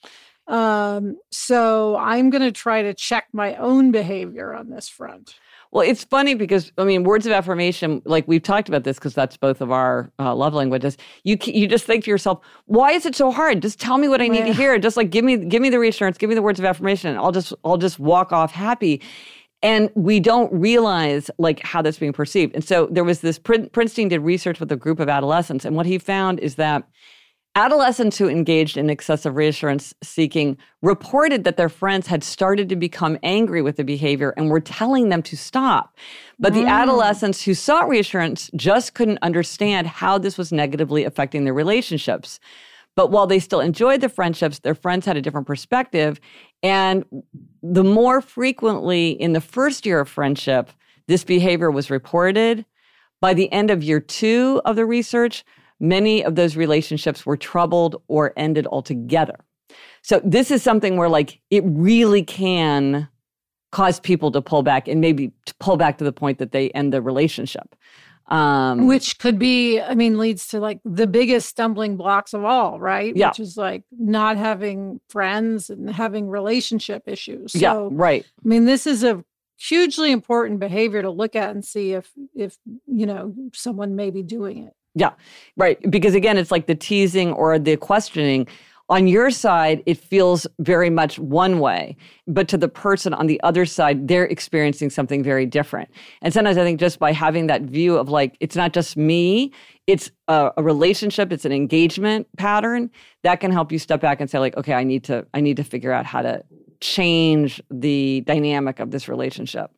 Um, 0.46 1.16
so 1.30 1.96
I'm 1.96 2.28
going 2.30 2.42
to 2.42 2.52
try 2.52 2.82
to 2.82 2.92
check 2.92 3.28
my 3.32 3.54
own 3.56 3.90
behavior 3.90 4.54
on 4.54 4.68
this 4.68 4.88
front. 4.88 5.36
Well, 5.74 5.82
it's 5.82 6.04
funny 6.04 6.34
because 6.34 6.70
I 6.78 6.84
mean, 6.84 7.02
words 7.02 7.26
of 7.26 7.32
affirmation, 7.32 8.00
like 8.04 8.28
we've 8.28 8.42
talked 8.42 8.68
about 8.68 8.84
this 8.84 8.96
because 8.96 9.12
that's 9.12 9.36
both 9.36 9.60
of 9.60 9.72
our 9.72 10.12
uh, 10.20 10.32
love 10.32 10.54
languages. 10.54 10.96
You 11.24 11.36
you 11.42 11.66
just 11.66 11.84
think 11.84 12.04
to 12.04 12.10
yourself, 12.10 12.44
why 12.66 12.92
is 12.92 13.04
it 13.06 13.16
so 13.16 13.32
hard? 13.32 13.60
Just 13.60 13.80
tell 13.80 13.98
me 13.98 14.06
what 14.06 14.22
I 14.22 14.28
need 14.28 14.44
to 14.44 14.52
hear. 14.52 14.78
Just 14.78 14.96
like 14.96 15.10
give 15.10 15.24
me 15.24 15.36
give 15.36 15.60
me 15.60 15.70
the 15.70 15.80
reassurance, 15.80 16.16
give 16.16 16.28
me 16.28 16.36
the 16.36 16.42
words 16.42 16.60
of 16.60 16.64
affirmation, 16.64 17.10
and 17.10 17.18
I'll 17.18 17.32
just 17.32 17.52
I'll 17.64 17.76
just 17.76 17.98
walk 17.98 18.30
off 18.32 18.52
happy. 18.52 19.02
And 19.64 19.90
we 19.96 20.20
don't 20.20 20.52
realize 20.52 21.28
like 21.38 21.60
how 21.60 21.82
that's 21.82 21.98
being 21.98 22.12
perceived. 22.12 22.54
And 22.54 22.62
so 22.62 22.86
there 22.92 23.02
was 23.02 23.20
this 23.20 23.40
Prinstein 23.40 24.08
did 24.08 24.20
research 24.20 24.60
with 24.60 24.70
a 24.70 24.76
group 24.76 25.00
of 25.00 25.08
adolescents, 25.08 25.64
and 25.64 25.74
what 25.74 25.86
he 25.86 25.98
found 25.98 26.38
is 26.38 26.54
that 26.54 26.84
Adolescents 27.56 28.18
who 28.18 28.28
engaged 28.28 28.76
in 28.76 28.90
excessive 28.90 29.36
reassurance 29.36 29.94
seeking 30.02 30.58
reported 30.82 31.44
that 31.44 31.56
their 31.56 31.68
friends 31.68 32.08
had 32.08 32.24
started 32.24 32.68
to 32.68 32.74
become 32.74 33.16
angry 33.22 33.62
with 33.62 33.76
the 33.76 33.84
behavior 33.84 34.34
and 34.36 34.50
were 34.50 34.60
telling 34.60 35.08
them 35.08 35.22
to 35.22 35.36
stop. 35.36 35.96
But 36.36 36.52
mm. 36.52 36.56
the 36.56 36.66
adolescents 36.66 37.44
who 37.44 37.54
sought 37.54 37.88
reassurance 37.88 38.50
just 38.56 38.94
couldn't 38.94 39.20
understand 39.22 39.86
how 39.86 40.18
this 40.18 40.36
was 40.36 40.50
negatively 40.50 41.04
affecting 41.04 41.44
their 41.44 41.54
relationships. 41.54 42.40
But 42.96 43.12
while 43.12 43.28
they 43.28 43.38
still 43.38 43.60
enjoyed 43.60 44.00
the 44.00 44.08
friendships, 44.08 44.58
their 44.58 44.74
friends 44.74 45.06
had 45.06 45.16
a 45.16 45.22
different 45.22 45.46
perspective. 45.46 46.18
And 46.64 47.04
the 47.62 47.84
more 47.84 48.20
frequently 48.22 49.10
in 49.10 49.34
the 49.34 49.40
first 49.40 49.84
year 49.86 50.00
of 50.00 50.08
friendship, 50.08 50.70
this 51.06 51.22
behavior 51.22 51.70
was 51.70 51.90
reported, 51.90 52.64
by 53.20 53.34
the 53.34 53.52
end 53.52 53.70
of 53.70 53.82
year 53.82 54.00
two 54.00 54.60
of 54.64 54.74
the 54.76 54.86
research, 54.86 55.44
many 55.78 56.24
of 56.24 56.34
those 56.34 56.56
relationships 56.56 57.24
were 57.24 57.36
troubled 57.36 58.02
or 58.08 58.32
ended 58.36 58.66
altogether. 58.66 59.36
So 60.02 60.20
this 60.24 60.50
is 60.50 60.62
something 60.62 60.96
where 60.96 61.08
like 61.08 61.40
it 61.50 61.62
really 61.66 62.22
can 62.22 63.08
cause 63.70 64.00
people 64.00 64.30
to 64.32 64.40
pull 64.40 64.62
back 64.62 64.88
and 64.88 65.00
maybe 65.00 65.32
to 65.46 65.54
pull 65.56 65.76
back 65.76 65.98
to 65.98 66.04
the 66.04 66.12
point 66.12 66.38
that 66.38 66.52
they 66.52 66.70
end 66.70 66.92
the 66.92 67.02
relationship. 67.02 67.74
Um, 68.28 68.86
Which 68.86 69.18
could 69.18 69.38
be, 69.38 69.80
I 69.80 69.94
mean, 69.94 70.18
leads 70.18 70.48
to 70.48 70.60
like 70.60 70.80
the 70.84 71.06
biggest 71.06 71.48
stumbling 71.48 71.96
blocks 71.96 72.32
of 72.32 72.44
all, 72.44 72.80
right? 72.80 73.14
Yeah. 73.14 73.28
Which 73.28 73.40
is 73.40 73.56
like 73.56 73.82
not 73.92 74.38
having 74.38 75.00
friends 75.08 75.68
and 75.68 75.90
having 75.90 76.28
relationship 76.28 77.02
issues. 77.06 77.52
So, 77.52 77.58
yeah, 77.58 77.88
right. 77.90 78.24
I 78.44 78.48
mean, 78.48 78.64
this 78.64 78.86
is 78.86 79.04
a 79.04 79.22
hugely 79.58 80.10
important 80.10 80.58
behavior 80.58 81.02
to 81.02 81.10
look 81.10 81.36
at 81.36 81.50
and 81.50 81.64
see 81.64 81.92
if 81.92 82.10
if 82.34 82.58
you 82.86 83.06
know 83.06 83.34
someone 83.52 83.94
may 83.94 84.10
be 84.10 84.22
doing 84.22 84.64
it. 84.64 84.74
Yeah, 84.94 85.12
right. 85.56 85.78
Because 85.90 86.14
again, 86.14 86.38
it's 86.38 86.50
like 86.50 86.66
the 86.66 86.74
teasing 86.74 87.32
or 87.32 87.58
the 87.58 87.76
questioning. 87.76 88.46
On 88.90 89.08
your 89.08 89.30
side, 89.30 89.82
it 89.86 89.96
feels 89.96 90.46
very 90.58 90.90
much 90.90 91.18
one 91.18 91.58
way, 91.58 91.96
but 92.26 92.48
to 92.48 92.58
the 92.58 92.68
person 92.68 93.14
on 93.14 93.26
the 93.26 93.40
other 93.42 93.64
side, 93.64 94.08
they're 94.08 94.26
experiencing 94.26 94.90
something 94.90 95.22
very 95.22 95.46
different. 95.46 95.88
And 96.20 96.34
sometimes 96.34 96.58
I 96.58 96.64
think 96.64 96.80
just 96.80 96.98
by 96.98 97.12
having 97.12 97.46
that 97.46 97.62
view 97.62 97.96
of 97.96 98.10
like, 98.10 98.36
it's 98.40 98.56
not 98.56 98.74
just 98.74 98.94
me, 98.98 99.52
it's 99.86 100.10
a, 100.28 100.50
a 100.58 100.62
relationship, 100.62 101.32
it's 101.32 101.46
an 101.46 101.52
engagement 101.52 102.26
pattern 102.36 102.90
that 103.22 103.40
can 103.40 103.50
help 103.50 103.72
you 103.72 103.78
step 103.78 104.02
back 104.02 104.20
and 104.20 104.28
say, 104.28 104.38
like, 104.38 104.54
okay, 104.58 104.74
I 104.74 104.84
need 104.84 105.02
to, 105.04 105.26
I 105.32 105.40
need 105.40 105.56
to 105.56 105.64
figure 105.64 105.92
out 105.92 106.04
how 106.04 106.20
to 106.20 106.44
change 106.80 107.62
the 107.70 108.20
dynamic 108.26 108.80
of 108.80 108.90
this 108.90 109.08
relationship. 109.08 109.70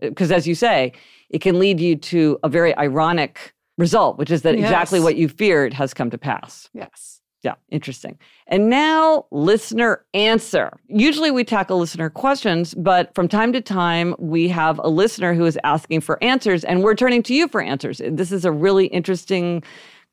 Because 0.00 0.30
um, 0.30 0.36
as 0.36 0.46
you 0.46 0.54
say, 0.54 0.92
it 1.30 1.40
can 1.40 1.58
lead 1.58 1.80
you 1.80 1.96
to 1.96 2.38
a 2.42 2.48
very 2.50 2.76
ironic 2.76 3.54
result, 3.78 4.18
which 4.18 4.30
is 4.30 4.42
that 4.42 4.58
yes. 4.58 4.68
exactly 4.68 5.00
what 5.00 5.16
you 5.16 5.28
feared 5.28 5.72
has 5.72 5.94
come 5.94 6.10
to 6.10 6.18
pass. 6.18 6.68
Yes. 6.74 7.19
Yeah, 7.42 7.54
interesting. 7.70 8.18
And 8.48 8.68
now, 8.68 9.24
listener 9.30 10.04
answer. 10.12 10.78
Usually 10.88 11.30
we 11.30 11.42
tackle 11.42 11.78
listener 11.78 12.10
questions, 12.10 12.74
but 12.74 13.14
from 13.14 13.28
time 13.28 13.52
to 13.54 13.62
time, 13.62 14.14
we 14.18 14.46
have 14.48 14.78
a 14.80 14.88
listener 14.88 15.32
who 15.32 15.46
is 15.46 15.58
asking 15.64 16.02
for 16.02 16.22
answers, 16.22 16.64
and 16.64 16.82
we're 16.82 16.94
turning 16.94 17.22
to 17.24 17.34
you 17.34 17.48
for 17.48 17.62
answers. 17.62 18.02
This 18.04 18.30
is 18.30 18.44
a 18.44 18.52
really 18.52 18.86
interesting, 18.88 19.62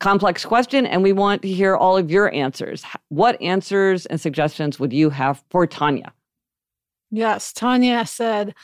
complex 0.00 0.46
question, 0.46 0.86
and 0.86 1.02
we 1.02 1.12
want 1.12 1.42
to 1.42 1.48
hear 1.48 1.76
all 1.76 1.98
of 1.98 2.10
your 2.10 2.32
answers. 2.34 2.82
What 3.10 3.40
answers 3.42 4.06
and 4.06 4.18
suggestions 4.18 4.80
would 4.80 4.94
you 4.94 5.10
have 5.10 5.44
for 5.50 5.66
Tanya? 5.66 6.14
Yes, 7.10 7.52
Tanya 7.52 8.06
said, 8.06 8.54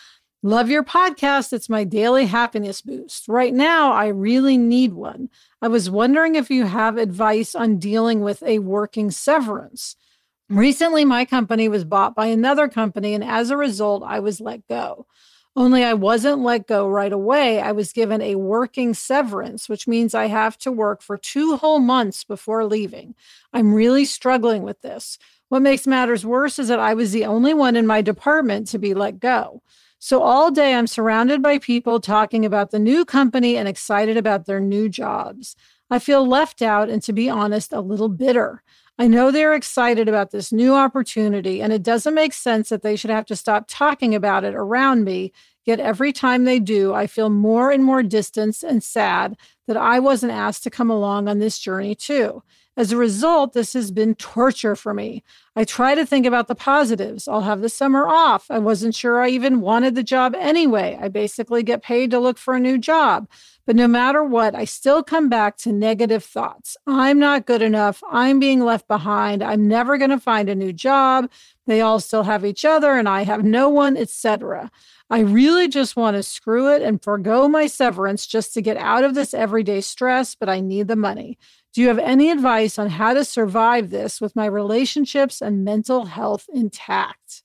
Love 0.47 0.69
your 0.69 0.85
podcast. 0.85 1.55
It's 1.55 1.71
my 1.71 1.85
daily 1.85 2.27
happiness 2.27 2.83
boost. 2.83 3.29
Right 3.29 3.55
now, 3.55 3.93
I 3.93 4.09
really 4.09 4.59
need 4.59 4.93
one. 4.93 5.31
I 5.63 5.69
was 5.69 5.89
wondering 5.89 6.35
if 6.35 6.51
you 6.51 6.67
have 6.67 6.99
advice 6.99 7.55
on 7.55 7.79
dealing 7.79 8.21
with 8.21 8.43
a 8.43 8.59
working 8.59 9.11
severance. 9.11 9.97
Recently, 10.51 11.03
my 11.07 11.25
company 11.25 11.67
was 11.67 11.87
bought 11.87 12.15
by 12.15 12.27
another 12.27 12.69
company, 12.69 13.15
and 13.15 13.25
as 13.25 13.49
a 13.49 13.57
result, 13.57 14.03
I 14.07 14.21
was 14.21 14.39
let 14.39 14.69
go. 14.69 15.07
Only 15.57 15.83
I 15.83 15.95
wasn't 15.95 16.43
let 16.43 16.67
go 16.67 16.87
right 16.87 17.15
away. 17.15 17.59
I 17.59 17.73
was 17.73 17.95
given 17.95 18.21
a 18.21 18.35
working 18.35 18.93
severance, 18.93 19.67
which 19.67 19.89
means 19.89 20.15
I 20.15 20.27
have 20.27 20.59
to 20.59 20.71
work 20.71 21.01
for 21.01 21.17
two 21.17 21.57
whole 21.57 21.79
months 21.79 22.23
before 22.23 22.67
leaving. 22.67 23.15
I'm 23.55 23.73
really 23.73 24.05
struggling 24.05 24.63
with 24.63 24.83
this. 24.83 25.19
What 25.49 25.63
makes 25.63 25.87
matters 25.87 26.27
worse 26.27 26.59
is 26.59 26.69
that 26.69 26.81
I 26.81 26.93
was 26.93 27.13
the 27.13 27.25
only 27.25 27.55
one 27.55 27.77
in 27.77 27.87
my 27.87 28.03
department 28.03 28.67
to 28.69 28.79
be 28.79 28.93
let 28.93 29.21
go. 29.21 29.63
So 30.05 30.21
all 30.21 30.51
day 30.51 30.75
I'm 30.75 30.87
surrounded 30.87 31.41
by 31.41 31.57
people 31.57 31.99
talking 31.99 32.45
about 32.45 32.73
the 32.73 32.79
new 32.79 33.07
company 33.07 33.57
and 33.57 33.67
excited 33.67 34.19
about 34.19 34.45
their 34.45 34.61
new 34.61 34.87
jobs. 34.87 35.57
I 35.89 35.99
feel 35.99 36.29
left 36.29 36.61
out 36.61 36.91
and, 36.91 37.03
to 37.05 37.15
be 37.15 37.31
honest, 37.31 37.73
a 37.73 37.81
little 37.81 38.11
bitter. 38.11 38.63
I 38.99 39.07
know 39.07 39.31
they're 39.31 39.55
excited 39.55 40.07
about 40.07 40.31
this 40.31 40.53
new 40.53 40.75
opportunity, 40.75 41.63
and 41.63 41.73
it 41.73 41.83
doesn't 41.83 42.13
make 42.13 42.35
sense 42.35 42.69
that 42.69 42.83
they 42.83 42.97
should 42.97 43.09
have 43.09 43.25
to 43.25 43.35
stop 43.35 43.65
talking 43.67 44.15
about 44.15 44.45
it 44.45 44.55
around 44.55 45.05
me. 45.05 45.33
Yet 45.65 45.81
every 45.81 46.13
time 46.13 46.45
they 46.45 46.59
do, 46.59 46.93
I 46.93 47.07
feel 47.07 47.31
more 47.31 47.71
and 47.71 47.83
more 47.83 48.03
distance 48.03 48.63
and 48.63 48.83
sad 48.83 49.37
that 49.67 49.77
I 49.77 49.99
wasn't 49.99 50.33
asked 50.33 50.63
to 50.65 50.71
come 50.71 50.91
along 50.91 51.29
on 51.29 51.39
this 51.39 51.59
journey 51.59 51.95
too. 51.95 52.43
As 52.77 52.91
a 52.91 52.97
result, 52.97 53.53
this 53.53 53.73
has 53.75 53.93
been 53.93 54.17
torture 54.17 54.75
for 54.75 54.93
me. 54.93 55.23
I 55.55 55.63
try 55.63 55.95
to 55.95 56.05
think 56.05 56.27
about 56.27 56.49
the 56.49 56.57
positives. 56.57 57.29
I'll 57.29 57.43
have 57.43 57.61
the 57.61 57.69
summer 57.69 58.09
off. 58.09 58.51
I 58.51 58.59
wasn't 58.59 58.97
sure 58.97 59.21
I 59.21 59.29
even 59.29 59.61
wanted 59.61 59.95
the 59.95 60.03
job 60.03 60.35
anyway. 60.35 60.99
I 61.01 61.07
basically 61.07 61.63
get 61.63 61.85
paid 61.85 62.11
to 62.11 62.19
look 62.19 62.37
for 62.37 62.55
a 62.55 62.61
new 62.61 62.77
job. 62.77 63.29
But 63.65 63.77
no 63.77 63.87
matter 63.87 64.25
what, 64.25 64.57
I 64.57 64.65
still 64.65 65.05
come 65.05 65.29
back 65.29 65.57
to 65.59 65.73
negative 65.73 66.25
thoughts. 66.25 66.77
I'm 66.85 67.21
not 67.21 67.47
good 67.47 67.63
enough. 67.63 68.03
I'm 68.11 68.41
being 68.41 68.61
left 68.61 68.89
behind. 68.89 69.41
I'm 69.41 69.69
never 69.69 69.97
going 69.97 70.11
to 70.11 70.19
find 70.19 70.49
a 70.49 70.55
new 70.57 70.73
job. 70.73 71.31
They 71.67 71.81
all 71.81 72.01
still 72.01 72.25
have 72.25 72.45
each 72.45 72.65
other 72.65 72.99
and 72.99 73.09
I 73.09 73.23
have 73.23 73.45
no 73.45 73.69
one, 73.69 73.97
etc. 73.97 74.71
I 75.11 75.21
really 75.21 75.69
just 75.69 75.97
want 75.97 76.17
to 76.17 76.23
screw 76.23 76.73
it 76.73 76.83
and 76.83 77.03
forego 77.03 77.49
my 77.49 77.67
severance 77.67 78.27
just 78.27 78.55
to 78.55 78.63
get 78.63 78.77
out 78.77 79.05
of 79.05 79.15
this 79.15 79.35
everyday 79.35 79.81
stress, 79.81 80.35
but 80.35 80.49
I 80.49 80.61
need 80.61 80.89
the 80.89 80.97
money. 80.97 81.39
Do 81.75 81.83
you 81.83 81.89
have 81.89 81.99
any 81.99 82.31
advice 82.31 82.79
on 82.79 82.89
how 82.89 83.15
to 83.15 83.25
survive 83.25 83.91
this 83.91 84.21
with 84.21 84.35
my 84.35 84.47
relationships 84.47 85.43
and 85.43 85.65
mental 85.65 86.07
health 86.07 86.47
intact? 86.53 87.43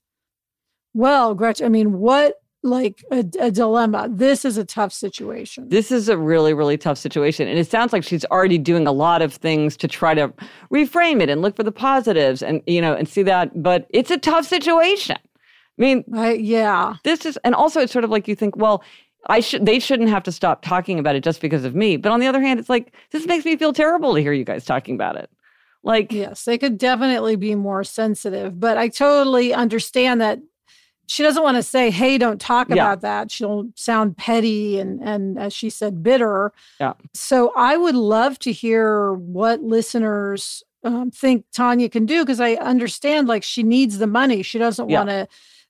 Well, 0.93 1.35
Gretchen, 1.35 1.65
I 1.65 1.69
mean, 1.69 1.99
what 1.99 2.35
like 2.63 3.03
a, 3.11 3.19
a, 3.39 3.51
dilemma. 3.51 4.09
This 4.11 4.43
is 4.43 4.57
a 4.57 4.65
tough 4.65 4.91
situation. 4.91 5.69
This 5.69 5.91
is 5.91 6.09
a 6.09 6.17
really, 6.17 6.53
really 6.53 6.77
tough 6.77 6.97
situation. 6.97 7.47
And 7.47 7.57
it 7.57 7.69
sounds 7.69 7.93
like 7.93 8.03
she's 8.03 8.25
already 8.25 8.57
doing 8.57 8.85
a 8.85 8.91
lot 8.91 9.21
of 9.21 9.33
things 9.33 9.77
to 9.77 9.87
try 9.87 10.13
to 10.13 10.33
reframe 10.71 11.21
it 11.21 11.29
and 11.29 11.41
look 11.41 11.55
for 11.55 11.63
the 11.63 11.71
positives 11.71 12.43
and, 12.43 12.61
you 12.67 12.81
know, 12.81 12.93
and 12.93 13.07
see 13.07 13.23
that. 13.23 13.63
But 13.63 13.87
it's 13.91 14.11
a 14.11 14.17
tough 14.17 14.45
situation. 14.45 15.17
I 15.79 15.81
mean, 15.81 16.03
I, 16.13 16.33
yeah. 16.33 16.95
This 17.03 17.25
is, 17.25 17.37
and 17.43 17.55
also 17.55 17.79
it's 17.79 17.93
sort 17.93 18.03
of 18.03 18.11
like 18.11 18.27
you 18.27 18.35
think, 18.35 18.57
well, 18.57 18.83
I 19.27 19.39
should 19.39 19.65
they 19.65 19.79
shouldn't 19.79 20.09
have 20.09 20.23
to 20.23 20.31
stop 20.31 20.61
talking 20.61 20.99
about 20.99 21.15
it 21.15 21.23
just 21.23 21.41
because 21.41 21.65
of 21.65 21.75
me. 21.75 21.97
But 21.97 22.11
on 22.11 22.19
the 22.19 22.27
other 22.27 22.41
hand, 22.41 22.59
it's 22.59 22.69
like 22.69 22.93
this 23.11 23.25
makes 23.25 23.45
me 23.45 23.55
feel 23.57 23.73
terrible 23.73 24.15
to 24.15 24.21
hear 24.21 24.33
you 24.33 24.43
guys 24.45 24.65
talking 24.65 24.95
about 24.95 25.15
it. 25.15 25.29
Like 25.83 26.11
Yes, 26.11 26.45
they 26.45 26.57
could 26.57 26.77
definitely 26.77 27.35
be 27.35 27.55
more 27.55 27.83
sensitive, 27.83 28.59
but 28.59 28.77
I 28.77 28.87
totally 28.89 29.53
understand 29.53 30.21
that 30.21 30.39
she 31.07 31.23
doesn't 31.23 31.41
want 31.41 31.57
to 31.57 31.63
say, 31.63 31.89
"Hey, 31.89 32.17
don't 32.17 32.39
talk 32.39 32.69
yeah. 32.69 32.75
about 32.75 33.01
that." 33.01 33.31
She'll 33.31 33.69
sound 33.75 34.15
petty 34.15 34.79
and 34.79 35.01
and 35.01 35.39
as 35.39 35.53
she 35.53 35.69
said 35.69 36.03
bitter. 36.03 36.53
Yeah. 36.79 36.93
So 37.13 37.51
I 37.55 37.77
would 37.77 37.95
love 37.95 38.37
to 38.39 38.51
hear 38.51 39.13
what 39.13 39.61
listeners 39.61 40.63
um, 40.83 41.11
think 41.11 41.45
Tanya 41.51 41.89
can 41.89 42.05
do 42.05 42.23
because 42.23 42.39
I 42.39 42.53
understand 42.53 43.27
like 43.27 43.43
she 43.43 43.63
needs 43.63 43.97
the 43.97 44.07
money. 44.07 44.43
She 44.43 44.59
doesn't 44.59 44.87
Yeah. 44.89 44.99
want 44.99 45.09
to, 45.09 45.27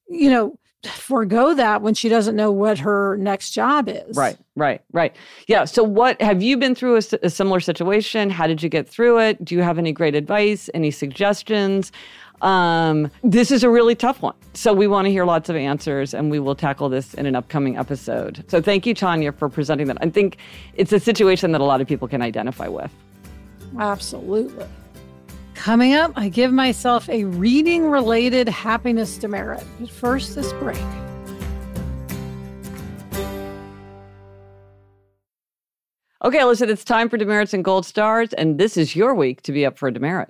you 0.10 0.30
know, 0.30 0.58
forego 0.84 1.54
that 1.54 1.82
when 1.82 1.94
she 1.94 2.08
doesn't 2.08 2.36
know 2.36 2.52
what 2.52 2.80
her 2.80 3.18
next 3.18 3.52
job 3.52 3.90
is. 3.90 4.16
Right, 4.16 4.38
right, 4.56 4.82
right. 4.94 5.16
Yeah. 5.48 5.66
So, 5.66 5.84
what 5.84 6.22
have 6.22 6.42
you 6.42 6.58
been 6.58 6.76
through 6.76 6.96
a 6.96 7.30
similar 7.30 7.60
situation? 7.60 8.30
How 8.30 8.48
did 8.48 8.64
you 8.64 8.70
get 8.70 8.88
through 8.88 9.20
it? 9.20 9.44
Do 9.44 9.56
you 9.56 9.62
have 9.62 9.78
any 9.78 9.92
great 9.92 10.16
advice? 10.16 10.70
Any 10.74 10.92
suggestions? 10.92 11.92
Um, 12.42 13.12
this 13.22 13.52
is 13.52 13.66
a 13.66 13.70
really 13.70 13.96
tough 13.96 14.22
one. 14.22 14.36
So, 14.54 14.72
we 14.74 14.88
want 14.88 15.06
to 15.06 15.12
hear 15.12 15.26
lots 15.26 15.50
of 15.50 15.58
answers 15.58 16.14
and 16.14 16.32
we 16.32 16.40
will 16.40 16.56
tackle 16.56 16.88
this 16.88 17.14
in 17.14 17.26
an 17.26 17.36
upcoming 17.36 17.78
episode. 17.78 18.46
So, 18.48 18.62
thank 18.62 18.86
you, 18.86 18.94
Tanya, 18.94 19.34
for 19.34 19.50
presenting 19.50 19.88
that. 19.88 19.98
I 20.00 20.10
think 20.10 20.38
it's 20.76 20.94
a 20.94 21.00
situation 21.00 21.52
that 21.52 21.62
a 21.62 21.66
lot 21.66 21.82
of 21.82 21.88
people 21.88 22.08
can 22.08 22.22
identify 22.22 22.68
with. 22.68 22.92
Absolutely. 23.78 24.66
Coming 25.60 25.94
up, 25.94 26.14
I 26.16 26.30
give 26.30 26.54
myself 26.54 27.10
a 27.10 27.26
reading 27.26 27.92
related 27.92 28.48
happiness 28.48 29.18
demerit. 29.18 29.62
But 29.78 29.90
first, 29.90 30.34
this 30.34 30.54
break. 30.54 30.80
Okay, 36.24 36.46
listen, 36.46 36.70
it's 36.70 36.86
time 36.86 37.10
for 37.10 37.18
demerits 37.18 37.54
and 37.54 37.66
gold 37.66 37.86
stars, 37.86 38.32
and 38.32 38.58
this 38.58 38.78
is 38.78 38.96
your 38.96 39.14
week 39.14 39.42
to 39.42 39.52
be 39.52 39.66
up 39.66 39.78
for 39.78 39.90
a 39.90 39.94
demerit. 39.94 40.30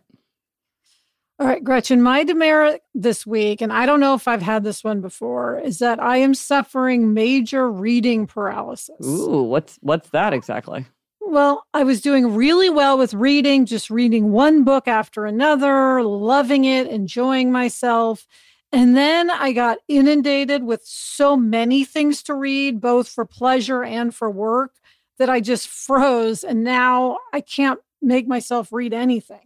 All 1.38 1.46
right, 1.46 1.64
Gretchen, 1.64 2.02
my 2.02 2.24
demerit 2.24 2.82
this 2.96 3.24
week, 3.24 3.62
and 3.62 3.72
I 3.72 3.86
don't 3.86 4.00
know 4.00 4.16
if 4.16 4.28
I've 4.28 4.42
had 4.42 4.64
this 4.64 4.84
one 4.84 5.00
before, 5.00 5.60
is 5.60 5.78
that 5.78 6.02
I 6.02 6.18
am 6.18 6.34
suffering 6.34 7.14
major 7.14 7.72
reading 7.72 8.26
paralysis. 8.26 9.06
Ooh, 9.06 9.44
what's 9.44 9.78
what's 9.82 10.10
that 10.10 10.34
exactly? 10.34 10.88
Well, 11.22 11.66
I 11.74 11.84
was 11.84 12.02
doing 12.02 12.34
really 12.36 12.70
well 12.70 12.98
with 12.98 13.14
reading, 13.14 13.66
just 13.66 13.90
reading 13.90 14.32
one 14.32 14.64
book 14.64 14.88
after 14.88 15.26
another, 15.26 16.02
loving 16.02 16.66
it, 16.66 16.88
enjoying 16.88 17.52
myself. 17.52 18.26
And 18.72 18.96
then 18.96 19.30
I 19.30 19.52
got 19.52 19.80
inundated 19.88 20.64
with 20.64 20.82
so 20.86 21.36
many 21.36 21.84
things 21.84 22.24
to 22.24 22.34
read, 22.34 22.80
both 22.80 23.08
for 23.08 23.26
pleasure 23.26 23.84
and 23.84 24.14
for 24.14 24.30
work, 24.30 24.76
that 25.18 25.30
I 25.30 25.40
just 25.40 25.68
froze. 25.68 26.44
And 26.44 26.64
now 26.64 27.18
I 27.34 27.42
can't 27.42 27.80
make 28.02 28.28
myself 28.28 28.72
read 28.72 28.94
anything. 28.94 29.42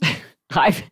I've 0.57 0.83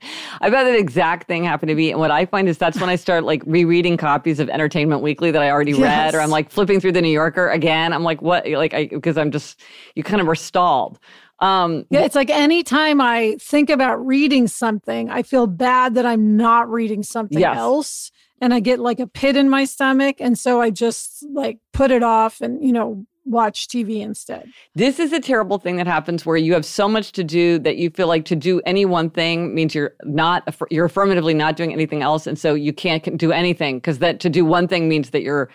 I've 0.41 0.53
had 0.53 0.65
that 0.65 0.77
exact 0.77 1.27
thing 1.27 1.43
happen 1.43 1.67
to 1.67 1.75
me. 1.75 1.91
And 1.91 1.99
what 1.99 2.11
I 2.11 2.25
find 2.25 2.47
is 2.49 2.57
that's 2.57 2.79
when 2.79 2.89
I 2.89 2.95
start 2.95 3.23
like 3.23 3.43
rereading 3.45 3.97
copies 3.97 4.39
of 4.39 4.49
Entertainment 4.49 5.01
Weekly 5.01 5.31
that 5.31 5.41
I 5.41 5.49
already 5.49 5.73
read, 5.73 6.15
or 6.15 6.21
I'm 6.21 6.29
like 6.29 6.49
flipping 6.49 6.79
through 6.79 6.93
the 6.93 7.01
New 7.01 7.09
Yorker 7.11 7.49
again. 7.49 7.93
I'm 7.93 8.03
like, 8.03 8.21
what? 8.21 8.47
Like, 8.47 8.73
I 8.73 8.87
because 8.87 9.17
I'm 9.17 9.31
just 9.31 9.59
you 9.95 10.03
kind 10.03 10.21
of 10.21 10.27
are 10.29 10.35
stalled. 10.35 10.99
Um, 11.39 11.85
Yeah, 11.89 12.03
it's 12.05 12.15
like 12.15 12.29
anytime 12.29 13.01
I 13.01 13.35
think 13.39 13.69
about 13.69 14.05
reading 14.05 14.47
something, 14.47 15.09
I 15.09 15.23
feel 15.23 15.47
bad 15.47 15.95
that 15.95 16.05
I'm 16.05 16.37
not 16.37 16.69
reading 16.69 17.01
something 17.03 17.39
Yes. 17.39 17.57
else. 17.57 18.11
And 18.39 18.53
I 18.53 18.59
get 18.59 18.79
like 18.79 18.99
a 18.99 19.07
pit 19.07 19.35
in 19.35 19.49
my 19.49 19.65
stomach. 19.65 20.17
And 20.19 20.37
so 20.37 20.61
I 20.61 20.69
just 20.71 21.23
like 21.31 21.59
put 21.73 21.91
it 21.91 22.01
off 22.03 22.41
and, 22.41 22.63
you 22.63 22.71
know, 22.71 23.05
watch 23.25 23.67
TV 23.67 24.01
instead. 24.01 24.49
This 24.75 24.99
is 24.99 25.13
a 25.13 25.19
terrible 25.19 25.57
thing 25.59 25.75
that 25.77 25.87
happens 25.87 26.25
where 26.25 26.37
you 26.37 26.53
have 26.53 26.65
so 26.65 26.87
much 26.87 27.11
to 27.13 27.23
do 27.23 27.59
that 27.59 27.77
you 27.77 27.89
feel 27.89 28.07
like 28.07 28.25
to 28.25 28.35
do 28.35 28.61
any 28.65 28.85
one 28.85 29.09
thing 29.09 29.53
means 29.53 29.75
you're 29.75 29.93
not 30.03 30.43
you're 30.69 30.85
affirmatively 30.85 31.33
not 31.33 31.55
doing 31.55 31.71
anything 31.71 32.01
else, 32.01 32.27
and 32.27 32.37
so 32.37 32.53
you 32.53 32.73
can't 32.73 33.17
do 33.17 33.31
anything 33.31 33.77
because 33.77 33.99
that 33.99 34.19
to 34.21 34.29
do 34.29 34.43
one 34.45 34.67
thing 34.67 34.89
means 34.89 35.11
that 35.11 35.21
you're 35.21 35.49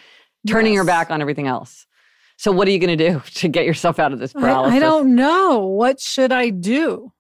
turning 0.47 0.73
your 0.73 0.85
back 0.85 1.11
on 1.11 1.21
everything 1.21 1.47
else. 1.47 1.87
So 2.39 2.53
what 2.53 2.69
are 2.69 2.71
you 2.71 2.79
going 2.79 2.97
to 2.97 3.11
do 3.11 3.23
to 3.35 3.49
get 3.49 3.65
yourself 3.65 3.99
out 3.99 4.13
of 4.13 4.19
this 4.19 4.35
I, 4.37 4.41
paralysis? 4.41 4.77
I 4.77 4.79
don't 4.79 5.15
know. 5.15 5.67
What 5.67 6.01
should 6.01 6.33
I 6.33 6.51
do? 6.51 7.13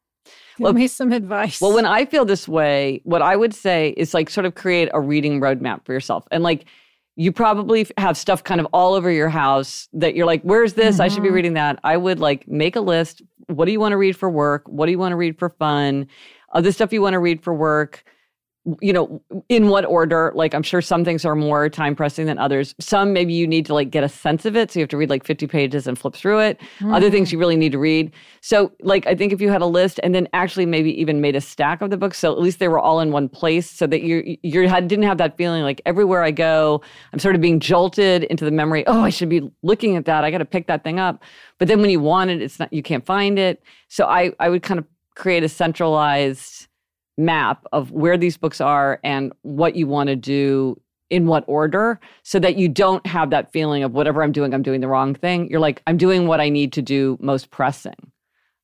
Give 0.58 0.64
Well- 0.64 0.72
me 0.74 0.86
some 0.86 1.12
advice. 1.12 1.60
Well, 1.60 1.72
when 1.74 1.86
I 1.86 2.04
feel 2.04 2.24
this 2.24 2.46
way, 2.46 3.00
what 3.04 3.22
I 3.22 3.36
would 3.36 3.54
say 3.54 3.94
is 3.96 4.14
like 4.14 4.30
sort 4.30 4.46
of 4.46 4.54
create 4.54 4.88
a 4.94 5.00
reading 5.00 5.40
roadmap 5.40 5.84
for 5.84 5.92
yourself. 5.92 6.26
And 6.30 6.42
like 6.42 6.66
you 7.16 7.32
probably 7.32 7.86
have 7.96 8.16
stuff 8.16 8.44
kind 8.44 8.60
of 8.60 8.66
all 8.72 8.92
over 8.94 9.10
your 9.10 9.30
house 9.30 9.88
that 9.94 10.14
you're 10.14 10.26
like, 10.26 10.42
where's 10.42 10.74
this? 10.74 11.00
I 11.00 11.08
should 11.08 11.22
be 11.22 11.30
Mhm. 11.30 11.34
reading 11.34 11.54
that. 11.54 11.78
I 11.82 11.96
would 11.96 12.20
like 12.20 12.46
make 12.46 12.76
a 12.76 12.80
list. 12.80 13.22
What 13.46 13.64
do 13.64 13.72
you 13.72 13.80
want 13.80 13.92
to 13.92 13.96
read 13.96 14.16
for 14.16 14.28
work? 14.28 14.62
What 14.66 14.84
do 14.86 14.92
you 14.92 14.98
want 14.98 15.12
to 15.12 15.16
read 15.16 15.38
for 15.38 15.48
fun? 15.48 16.06
Other 16.52 16.72
stuff 16.72 16.92
you 16.92 17.00
want 17.00 17.14
to 17.14 17.18
read 17.18 17.42
for 17.42 17.54
work. 17.54 18.04
You 18.80 18.92
know, 18.92 19.22
in 19.48 19.68
what 19.68 19.84
order? 19.84 20.32
Like, 20.34 20.54
I'm 20.54 20.62
sure 20.62 20.82
some 20.82 21.04
things 21.04 21.24
are 21.24 21.36
more 21.36 21.68
time 21.68 21.94
pressing 21.94 22.26
than 22.26 22.38
others. 22.38 22.74
Some 22.80 23.12
maybe 23.12 23.32
you 23.32 23.46
need 23.46 23.66
to 23.66 23.74
like 23.74 23.90
get 23.90 24.02
a 24.02 24.08
sense 24.08 24.44
of 24.44 24.56
it. 24.56 24.72
So 24.72 24.80
you 24.80 24.82
have 24.82 24.90
to 24.90 24.96
read 24.96 25.10
like 25.10 25.24
50 25.24 25.46
pages 25.46 25.86
and 25.86 25.98
flip 25.98 26.14
through 26.14 26.40
it. 26.40 26.60
Other 26.84 27.10
things 27.10 27.30
hmm. 27.30 27.34
you 27.34 27.38
really 27.38 27.56
need 27.56 27.72
to 27.72 27.78
read. 27.78 28.12
So, 28.40 28.72
like, 28.80 29.06
I 29.06 29.14
think 29.14 29.32
if 29.32 29.40
you 29.40 29.50
had 29.50 29.62
a 29.62 29.66
list 29.66 30.00
and 30.02 30.14
then 30.14 30.28
actually 30.32 30.66
maybe 30.66 30.98
even 31.00 31.20
made 31.20 31.36
a 31.36 31.40
stack 31.40 31.80
of 31.80 31.90
the 31.90 31.96
books, 31.96 32.18
so 32.18 32.32
at 32.32 32.40
least 32.40 32.58
they 32.58 32.68
were 32.68 32.78
all 32.78 33.00
in 33.00 33.12
one 33.12 33.28
place, 33.28 33.70
so 33.70 33.86
that 33.86 34.02
you 34.02 34.36
you 34.42 34.68
had 34.68 34.88
didn't 34.88 35.04
have 35.04 35.18
that 35.18 35.36
feeling 35.36 35.62
like 35.62 35.80
everywhere 35.86 36.22
I 36.22 36.30
go, 36.30 36.82
I'm 37.12 37.18
sort 37.18 37.34
of 37.34 37.40
being 37.40 37.60
jolted 37.60 38.24
into 38.24 38.44
the 38.44 38.50
memory. 38.50 38.86
Oh, 38.86 39.02
I 39.02 39.10
should 39.10 39.28
be 39.28 39.50
looking 39.62 39.96
at 39.96 40.04
that. 40.06 40.24
I 40.24 40.30
got 40.30 40.38
to 40.38 40.44
pick 40.44 40.66
that 40.66 40.84
thing 40.84 40.98
up. 40.98 41.22
But 41.58 41.68
then 41.68 41.80
when 41.80 41.90
you 41.90 42.00
want 42.00 42.30
it, 42.30 42.42
it's 42.42 42.58
not. 42.58 42.72
You 42.72 42.82
can't 42.82 43.04
find 43.04 43.38
it. 43.38 43.62
So 43.88 44.06
I 44.06 44.32
I 44.38 44.48
would 44.48 44.62
kind 44.62 44.78
of 44.78 44.86
create 45.14 45.42
a 45.42 45.48
centralized 45.48 46.68
map 47.18 47.64
of 47.72 47.90
where 47.92 48.16
these 48.16 48.36
books 48.36 48.60
are 48.60 49.00
and 49.04 49.32
what 49.42 49.74
you 49.76 49.86
want 49.86 50.08
to 50.08 50.16
do 50.16 50.80
in 51.08 51.26
what 51.26 51.44
order 51.46 52.00
so 52.24 52.38
that 52.38 52.56
you 52.56 52.68
don't 52.68 53.06
have 53.06 53.30
that 53.30 53.52
feeling 53.52 53.82
of 53.84 53.92
whatever 53.92 54.22
I'm 54.22 54.32
doing, 54.32 54.52
I'm 54.52 54.62
doing 54.62 54.80
the 54.80 54.88
wrong 54.88 55.14
thing. 55.14 55.48
You're 55.48 55.60
like, 55.60 55.80
I'm 55.86 55.96
doing 55.96 56.26
what 56.26 56.40
I 56.40 56.48
need 56.48 56.72
to 56.74 56.82
do 56.82 57.16
most 57.20 57.50
pressing. 57.50 57.94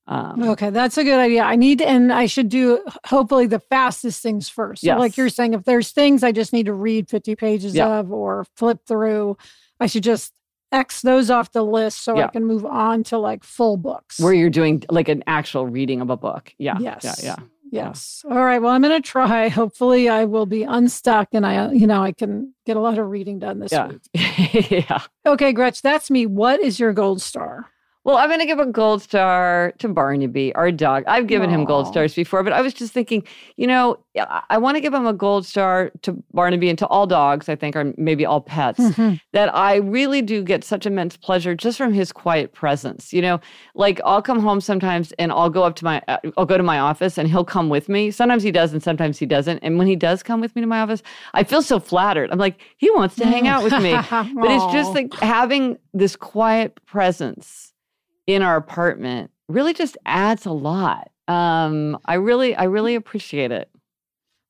Um, 0.09 0.43
Okay, 0.43 0.71
that's 0.71 0.99
a 0.99 1.05
good 1.05 1.21
idea. 1.21 1.43
I 1.45 1.55
need, 1.55 1.81
and 1.81 2.13
I 2.13 2.27
should 2.27 2.49
do 2.49 2.85
hopefully 3.07 3.47
the 3.47 3.61
fastest 3.61 4.21
things 4.23 4.49
first. 4.49 4.83
So, 4.83 4.89
Yes. 4.89 4.99
like 4.99 5.17
you're 5.17 5.29
saying, 5.29 5.55
if 5.55 5.63
there's 5.65 5.93
things 5.93 6.25
I 6.25 6.33
just 6.33 6.53
need 6.53 6.67
to 6.67 6.73
read 6.75 7.09
50 7.09 7.37
pages 7.37 7.75
Yeah. 7.77 8.01
of 8.01 8.13
or 8.13 8.45
flip 8.57 8.81
through, 8.89 9.37
I 9.79 9.87
should 9.87 10.03
just 10.03 10.33
X 10.73 11.03
those 11.03 11.31
off 11.31 11.53
the 11.53 11.65
list 11.65 12.03
so 12.03 12.17
Yeah. 12.17 12.25
I 12.25 12.29
can 12.29 12.45
move 12.45 12.65
on 12.67 13.05
to 13.05 13.19
like 13.19 13.45
full 13.45 13.77
books. 13.77 14.19
where 14.19 14.33
you're 14.33 14.51
doing 14.51 14.83
like 14.91 15.09
an 15.09 15.23
actual 15.29 15.67
reading 15.67 16.01
of 16.01 16.11
a 16.11 16.17
book. 16.17 16.53
Yeah. 16.59 16.79
Yes. 16.81 17.23
Yeah. 17.23 17.37
Yeah. 17.39 17.45
Yes. 17.73 18.23
All 18.31 18.45
right. 18.45 18.61
Well, 18.61 18.71
I'm 18.71 18.83
going 18.83 19.03
to 19.03 19.07
try. 19.07 19.49
Hopefully, 19.49 20.07
I 20.09 20.27
will 20.27 20.45
be 20.45 20.63
unstuck 20.63 21.29
and 21.33 21.47
I, 21.47 21.73
you 21.73 21.87
know, 21.87 22.03
I 22.03 22.13
can 22.13 22.53
get 22.67 22.77
a 22.77 22.81
lot 22.81 22.99
of 22.99 23.09
reading 23.09 23.39
done 23.39 23.61
this 23.61 23.73
Yeah. 23.73 23.89
week. 23.89 24.71
yeah. 24.71 25.01
Okay, 25.25 25.53
Gretch, 25.55 25.81
that's 25.81 26.11
me. 26.11 26.27
What 26.27 26.61
is 26.61 26.79
your 26.79 26.93
gold 26.93 27.23
star? 27.23 27.71
Well, 28.05 28.17
I'm 28.17 28.29
going 28.29 28.41
to 28.41 28.47
give 28.47 28.59
a 28.59 28.67
gold 28.67 29.01
star 29.01 29.75
to 29.79 29.89
Barnaby, 29.89 30.53
our 30.57 30.73
dog. 30.73 31.05
I've 31.07 31.29
given 31.29 31.49
him 31.51 31.65
gold 31.65 31.87
stars 31.87 32.15
before, 32.17 32.43
but 32.43 32.53
I 32.53 32.61
was 32.61 32.75
just 32.75 32.93
thinking, 32.93 33.23
you 33.57 33.69
know, 33.69 33.97
I, 34.51 34.59
want 34.59 34.77
to 34.77 34.81
give 34.81 34.93
him 34.93 35.07
a 35.07 35.13
gold 35.13 35.47
star 35.47 35.93
to 36.03 36.21
Barnaby 36.33 36.69
and 36.69 36.77
to 36.81 36.87
all 36.89 37.07
dogs, 37.07 37.49
I 37.49 37.55
think, 37.55 37.77
or 37.77 37.95
maybe 37.97 38.27
all 38.27 38.41
pets, 38.41 38.81
Mhm. 38.81 39.21
that 39.33 39.55
I 39.55 39.77
really 39.77 40.21
do 40.21 40.43
get 40.43 40.65
such 40.65 40.85
immense 40.85 41.17
pleasure 41.17 41.55
just 41.55 41.79
from 41.79 41.93
his 41.93 42.11
quiet 42.11 42.53
presence. 42.53 43.13
You 43.13 43.23
know, 43.23 43.41
like 43.77 44.01
I'll 44.05 44.21
come 44.21 44.41
home 44.41 44.61
sometimes 44.61 45.13
and 45.13 45.31
I'll 45.31 45.49
go 45.51 45.63
up 45.63 45.77
to 45.77 45.85
my, 45.85 46.03
uh, 46.09 46.17
I'll 46.37 46.45
go 46.45 46.57
to 46.57 46.63
my 46.65 46.81
office 46.81 47.19
and 47.19 47.29
he'll 47.29 47.45
come 47.45 47.69
with 47.69 47.89
me. 47.89 48.11
Sometimes 48.11 48.43
he 48.43 48.51
does 48.51 48.73
and 48.73 48.83
sometimes 48.83 49.17
he 49.19 49.27
doesn't. 49.27 49.61
And 49.61 49.79
when 49.79 49.87
he 49.87 49.95
does 49.95 50.25
come 50.25 50.41
with 50.41 50.57
me 50.57 50.63
to 50.63 50.67
my 50.69 50.81
office, 50.81 51.05
I 51.35 51.45
feel 51.45 51.63
so 51.63 51.79
flattered. 51.79 52.33
I'm 52.33 52.39
like, 52.39 52.59
he 52.79 52.91
wants 52.91 53.15
to 53.17 53.27
hang 53.27 53.47
out 53.47 53.63
with 53.63 53.73
me. 53.81 53.93
But 54.35 54.51
it's 54.51 54.73
just 54.73 54.93
like 54.93 55.15
having 55.21 55.79
this 55.95 56.17
quiet 56.17 56.79
presence 56.85 57.72
in 58.27 58.43
our 58.43 58.57
apartment 58.57 59.31
really 59.49 59.75
just 59.75 59.97
adds 60.07 60.47
a 60.47 60.53
lot. 60.53 61.11
Um, 61.29 61.99
I 62.05 62.15
really, 62.15 62.55
I 62.55 62.65
really 62.65 62.95
appreciate 62.95 63.51
it. 63.53 63.69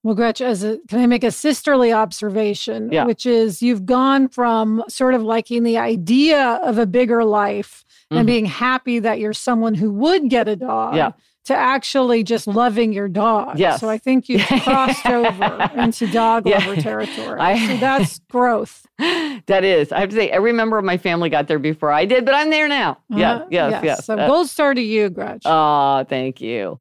Well, 0.04 0.14
Gretch, 0.16 0.40
as 0.40 0.64
a, 0.64 0.78
can 0.88 0.98
I 0.98 1.06
make 1.06 1.22
a 1.22 1.30
sisterly 1.30 1.92
observation, 1.92 2.90
Yeah. 2.90 3.04
which 3.04 3.24
is 3.24 3.62
you've 3.62 3.86
gone 3.86 4.28
from 4.28 4.82
sort 4.88 5.14
of 5.14 5.22
liking 5.22 5.62
the 5.62 5.78
idea 5.78 6.40
of 6.64 6.76
a 6.78 6.86
bigger 6.86 7.24
life 7.24 7.84
Mhm. 8.10 8.16
and 8.18 8.26
being 8.26 8.44
happy 8.46 8.98
that 8.98 9.20
you're 9.20 9.32
someone 9.32 9.74
who 9.74 9.92
would 9.92 10.28
get 10.28 10.48
a 10.48 10.56
dog 10.56 10.96
Yeah. 10.96 11.12
To 11.44 11.54
actually 11.54 12.22
just 12.22 12.46
loving 12.46 12.92
your 12.92 13.08
dog. 13.08 13.58
Yes. 13.58 13.80
So 13.80 13.88
I 13.88 13.98
think 13.98 14.28
you've 14.28 14.46
crossed 14.62 15.04
over 15.06 15.70
into 15.76 16.06
dog 16.06 16.46
Yeah. 16.46 16.58
lover 16.58 16.80
territory. 16.80 17.40
I- 17.40 17.66
so 17.66 17.76
that's 17.78 18.18
growth. 18.30 18.86
that 18.98 19.64
is, 19.64 19.90
I 19.90 20.00
have 20.00 20.10
to 20.10 20.14
say, 20.16 20.30
every 20.30 20.52
member 20.52 20.78
of 20.78 20.84
my 20.84 20.96
family 20.96 21.28
got 21.30 21.48
there 21.48 21.58
before 21.58 21.90
I 21.90 22.04
did, 22.04 22.24
but 22.24 22.34
I'm 22.34 22.50
there 22.50 22.68
now. 22.68 22.98
Yeah, 23.08 23.32
Uh, 23.34 23.46
yes, 23.50 23.84
yes. 23.84 24.04
So 24.06 24.14
Uh, 24.16 24.28
gold 24.28 24.48
star 24.48 24.72
to 24.74 24.80
you, 24.80 25.10
Gretch. 25.10 25.42
Oh, 25.44 26.04
thank 26.08 26.40
you. 26.40 26.78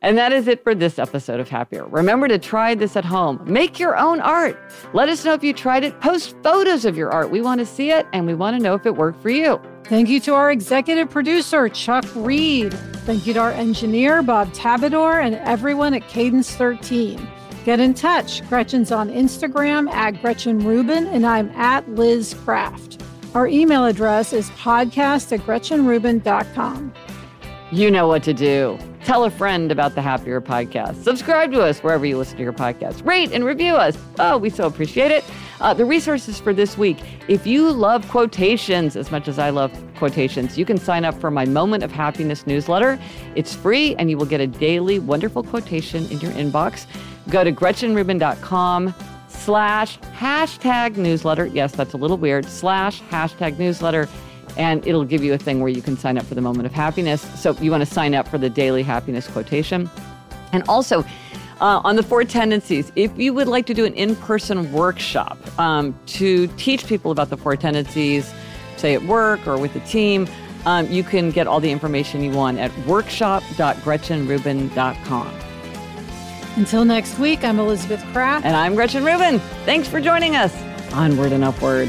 And 0.00 0.16
that 0.16 0.30
is 0.32 0.46
it 0.46 0.62
for 0.62 0.76
this 0.76 0.96
episode 0.98 1.40
of 1.40 1.48
Happier. 1.48 1.84
Remember 1.86 2.28
to 2.28 2.38
try 2.38 2.74
this 2.76 2.96
at 2.96 3.04
home. 3.04 3.40
Make 3.44 3.80
your 3.80 3.96
own 3.96 4.20
art. 4.20 4.56
Let 4.92 5.08
us 5.08 5.24
know 5.24 5.32
if 5.32 5.42
you 5.42 5.52
tried 5.52 5.82
it. 5.82 5.98
Post 6.00 6.36
photos 6.44 6.84
of 6.84 6.96
your 6.96 7.10
art. 7.10 7.30
We 7.30 7.40
want 7.40 7.58
to 7.60 7.66
see 7.66 7.90
it 7.90 8.06
and 8.12 8.24
we 8.24 8.34
want 8.34 8.56
to 8.56 8.62
know 8.62 8.74
if 8.74 8.86
it 8.86 8.94
worked 8.94 9.20
for 9.20 9.30
you. 9.30 9.60
Thank 9.86 10.08
you 10.08 10.20
to 10.20 10.34
our 10.34 10.52
executive 10.52 11.10
producer, 11.10 11.68
Chuck 11.68 12.04
Reed. 12.14 12.78
Thank 13.08 13.26
you 13.26 13.32
to 13.32 13.40
our 13.40 13.52
engineer, 13.52 14.22
Bob 14.22 14.52
Tabador, 14.52 15.24
and 15.24 15.36
everyone 15.36 15.94
at 15.94 16.06
Cadence 16.08 16.54
13. 16.54 17.26
Get 17.64 17.80
in 17.80 17.94
touch. 17.94 18.46
Gretchen's 18.50 18.92
on 18.92 19.08
Instagram 19.08 19.90
at 19.90 20.20
Gretchen 20.20 20.58
Rubin, 20.58 21.06
and 21.06 21.24
I'm 21.24 21.48
at 21.52 21.88
Liz 21.88 22.34
Craft. 22.44 23.02
Our 23.32 23.46
email 23.46 23.86
address 23.86 24.34
is 24.34 24.50
podcast 24.50 25.32
at 25.32 25.40
GretchenRubin.com. 25.46 26.92
You 27.72 27.90
know 27.90 28.08
what 28.08 28.22
to 28.24 28.34
do. 28.34 28.78
Tell 29.04 29.24
a 29.24 29.30
friend 29.30 29.72
about 29.72 29.94
the 29.94 30.02
Happier 30.02 30.42
Podcast. 30.42 31.02
Subscribe 31.02 31.50
to 31.52 31.62
us 31.62 31.78
wherever 31.82 32.04
you 32.04 32.18
listen 32.18 32.36
to 32.36 32.42
your 32.42 32.52
podcast. 32.52 33.06
Rate 33.06 33.32
and 33.32 33.42
review 33.42 33.74
us. 33.74 33.96
Oh, 34.18 34.36
we 34.36 34.50
so 34.50 34.66
appreciate 34.66 35.10
it. 35.10 35.24
Uh, 35.62 35.72
the 35.72 35.86
resources 35.86 36.38
for 36.38 36.52
this 36.52 36.76
week. 36.76 36.98
If 37.26 37.46
you 37.46 37.70
love 37.70 38.06
quotations 38.10 38.96
as 38.96 39.10
much 39.10 39.28
as 39.28 39.38
I 39.38 39.48
love 39.48 39.72
quotations, 39.98 40.56
you 40.56 40.64
can 40.64 40.78
sign 40.78 41.04
up 41.04 41.18
for 41.20 41.30
my 41.30 41.44
Moment 41.44 41.84
of 41.84 41.92
Happiness 41.92 42.46
newsletter. 42.46 42.98
It's 43.34 43.54
free, 43.54 43.94
and 43.96 44.08
you 44.08 44.16
will 44.16 44.26
get 44.26 44.40
a 44.40 44.46
daily 44.46 44.98
wonderful 44.98 45.42
quotation 45.42 46.06
in 46.10 46.20
your 46.20 46.32
inbox. 46.32 46.86
Go 47.28 47.44
to 47.44 47.52
GretchenRubin.com 47.52 48.94
slash 49.28 49.98
hashtag 49.98 50.96
newsletter. 50.96 51.46
Yes, 51.46 51.72
that's 51.72 51.92
a 51.92 51.96
little 51.98 52.16
weird. 52.16 52.46
Slash 52.46 53.02
hashtag 53.02 53.58
newsletter 53.58 54.08
and 54.56 54.84
it'll 54.86 55.04
give 55.04 55.22
you 55.22 55.32
a 55.32 55.38
thing 55.38 55.60
where 55.60 55.70
you 55.70 55.80
can 55.80 55.96
sign 55.96 56.18
up 56.18 56.26
for 56.26 56.34
the 56.34 56.40
moment 56.40 56.66
of 56.66 56.72
happiness. 56.72 57.22
So 57.40 57.52
you 57.60 57.70
want 57.70 57.82
to 57.82 57.86
sign 57.86 58.14
up 58.14 58.26
for 58.26 58.38
the 58.38 58.50
daily 58.50 58.82
happiness 58.82 59.28
quotation. 59.28 59.88
And 60.52 60.64
also, 60.68 61.04
uh, 61.60 61.80
on 61.84 61.96
the 61.96 62.02
four 62.02 62.24
tendencies, 62.24 62.92
if 62.96 63.16
you 63.16 63.32
would 63.32 63.48
like 63.48 63.66
to 63.66 63.74
do 63.74 63.84
an 63.84 63.94
in 63.94 64.16
person 64.16 64.72
workshop 64.72 65.38
um, 65.58 65.98
to 66.06 66.46
teach 66.56 66.86
people 66.86 67.10
about 67.10 67.30
the 67.30 67.36
four 67.36 67.56
tendencies, 67.56 68.32
say 68.78 68.94
at 68.94 69.02
work 69.02 69.46
or 69.46 69.58
with 69.58 69.76
a 69.76 69.80
team, 69.80 70.26
um, 70.66 70.90
you 70.90 71.02
can 71.02 71.30
get 71.30 71.46
all 71.46 71.60
the 71.60 71.70
information 71.70 72.22
you 72.22 72.30
want 72.30 72.58
at 72.58 72.76
workshop.gretchenrubin.com. 72.86 75.34
Until 76.56 76.84
next 76.84 77.18
week, 77.18 77.44
I'm 77.44 77.58
Elizabeth 77.60 78.04
Craft. 78.12 78.44
And 78.44 78.54
I'm 78.56 78.74
Gretchen 78.74 79.04
Rubin. 79.04 79.38
Thanks 79.64 79.88
for 79.88 80.00
joining 80.00 80.34
us. 80.34 80.52
Onward 80.92 81.32
and 81.32 81.44
upward. 81.44 81.88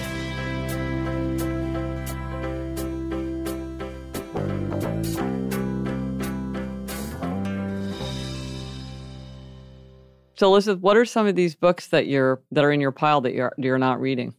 So, 10.40 10.48
Elizabeth, 10.48 10.82
what 10.82 10.96
are 10.96 11.04
some 11.04 11.28
of 11.28 11.36
these 11.36 11.54
books 11.54 11.88
that 11.88 12.08
you're 12.08 12.42
that 12.52 12.64
are 12.64 12.72
in 12.72 12.80
your 12.80 12.92
pile 12.92 13.20
that 13.22 13.34
you're 13.34 13.54
you're 13.58 13.78
not 13.78 14.00
reading? 14.00 14.34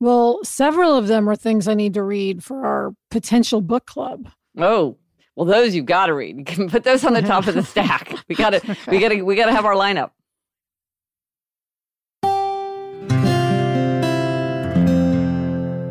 Well, 0.00 0.40
several 0.44 0.96
of 0.96 1.08
them 1.08 1.28
are 1.28 1.36
things 1.36 1.66
I 1.66 1.74
need 1.74 1.94
to 1.94 2.02
read 2.02 2.44
for 2.44 2.66
our 2.66 2.94
potential 3.10 3.60
book 3.60 3.86
club. 3.86 4.30
Oh, 4.56 4.96
well, 5.34 5.46
those 5.46 5.74
you've 5.74 5.86
got 5.86 6.06
to 6.06 6.14
read. 6.14 6.38
You 6.38 6.44
can 6.56 6.68
put 6.68 6.84
those 6.84 7.04
on 7.04 7.14
the 7.14 7.22
top 7.22 7.46
of 7.46 7.54
the 7.54 7.62
stack. 7.62 8.14
We 8.28 8.34
got 8.34 8.50
to, 8.50 8.56
okay. 8.58 8.76
we 8.88 8.98
got 9.00 9.08
to, 9.10 9.22
we 9.22 9.34
got 9.34 9.46
to 9.46 9.52
have 9.52 9.64
our 9.64 9.74
lineup. 9.74 10.10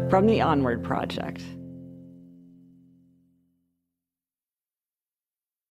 From 0.10 0.26
the 0.26 0.42
Onward 0.42 0.84
Project. 0.84 1.44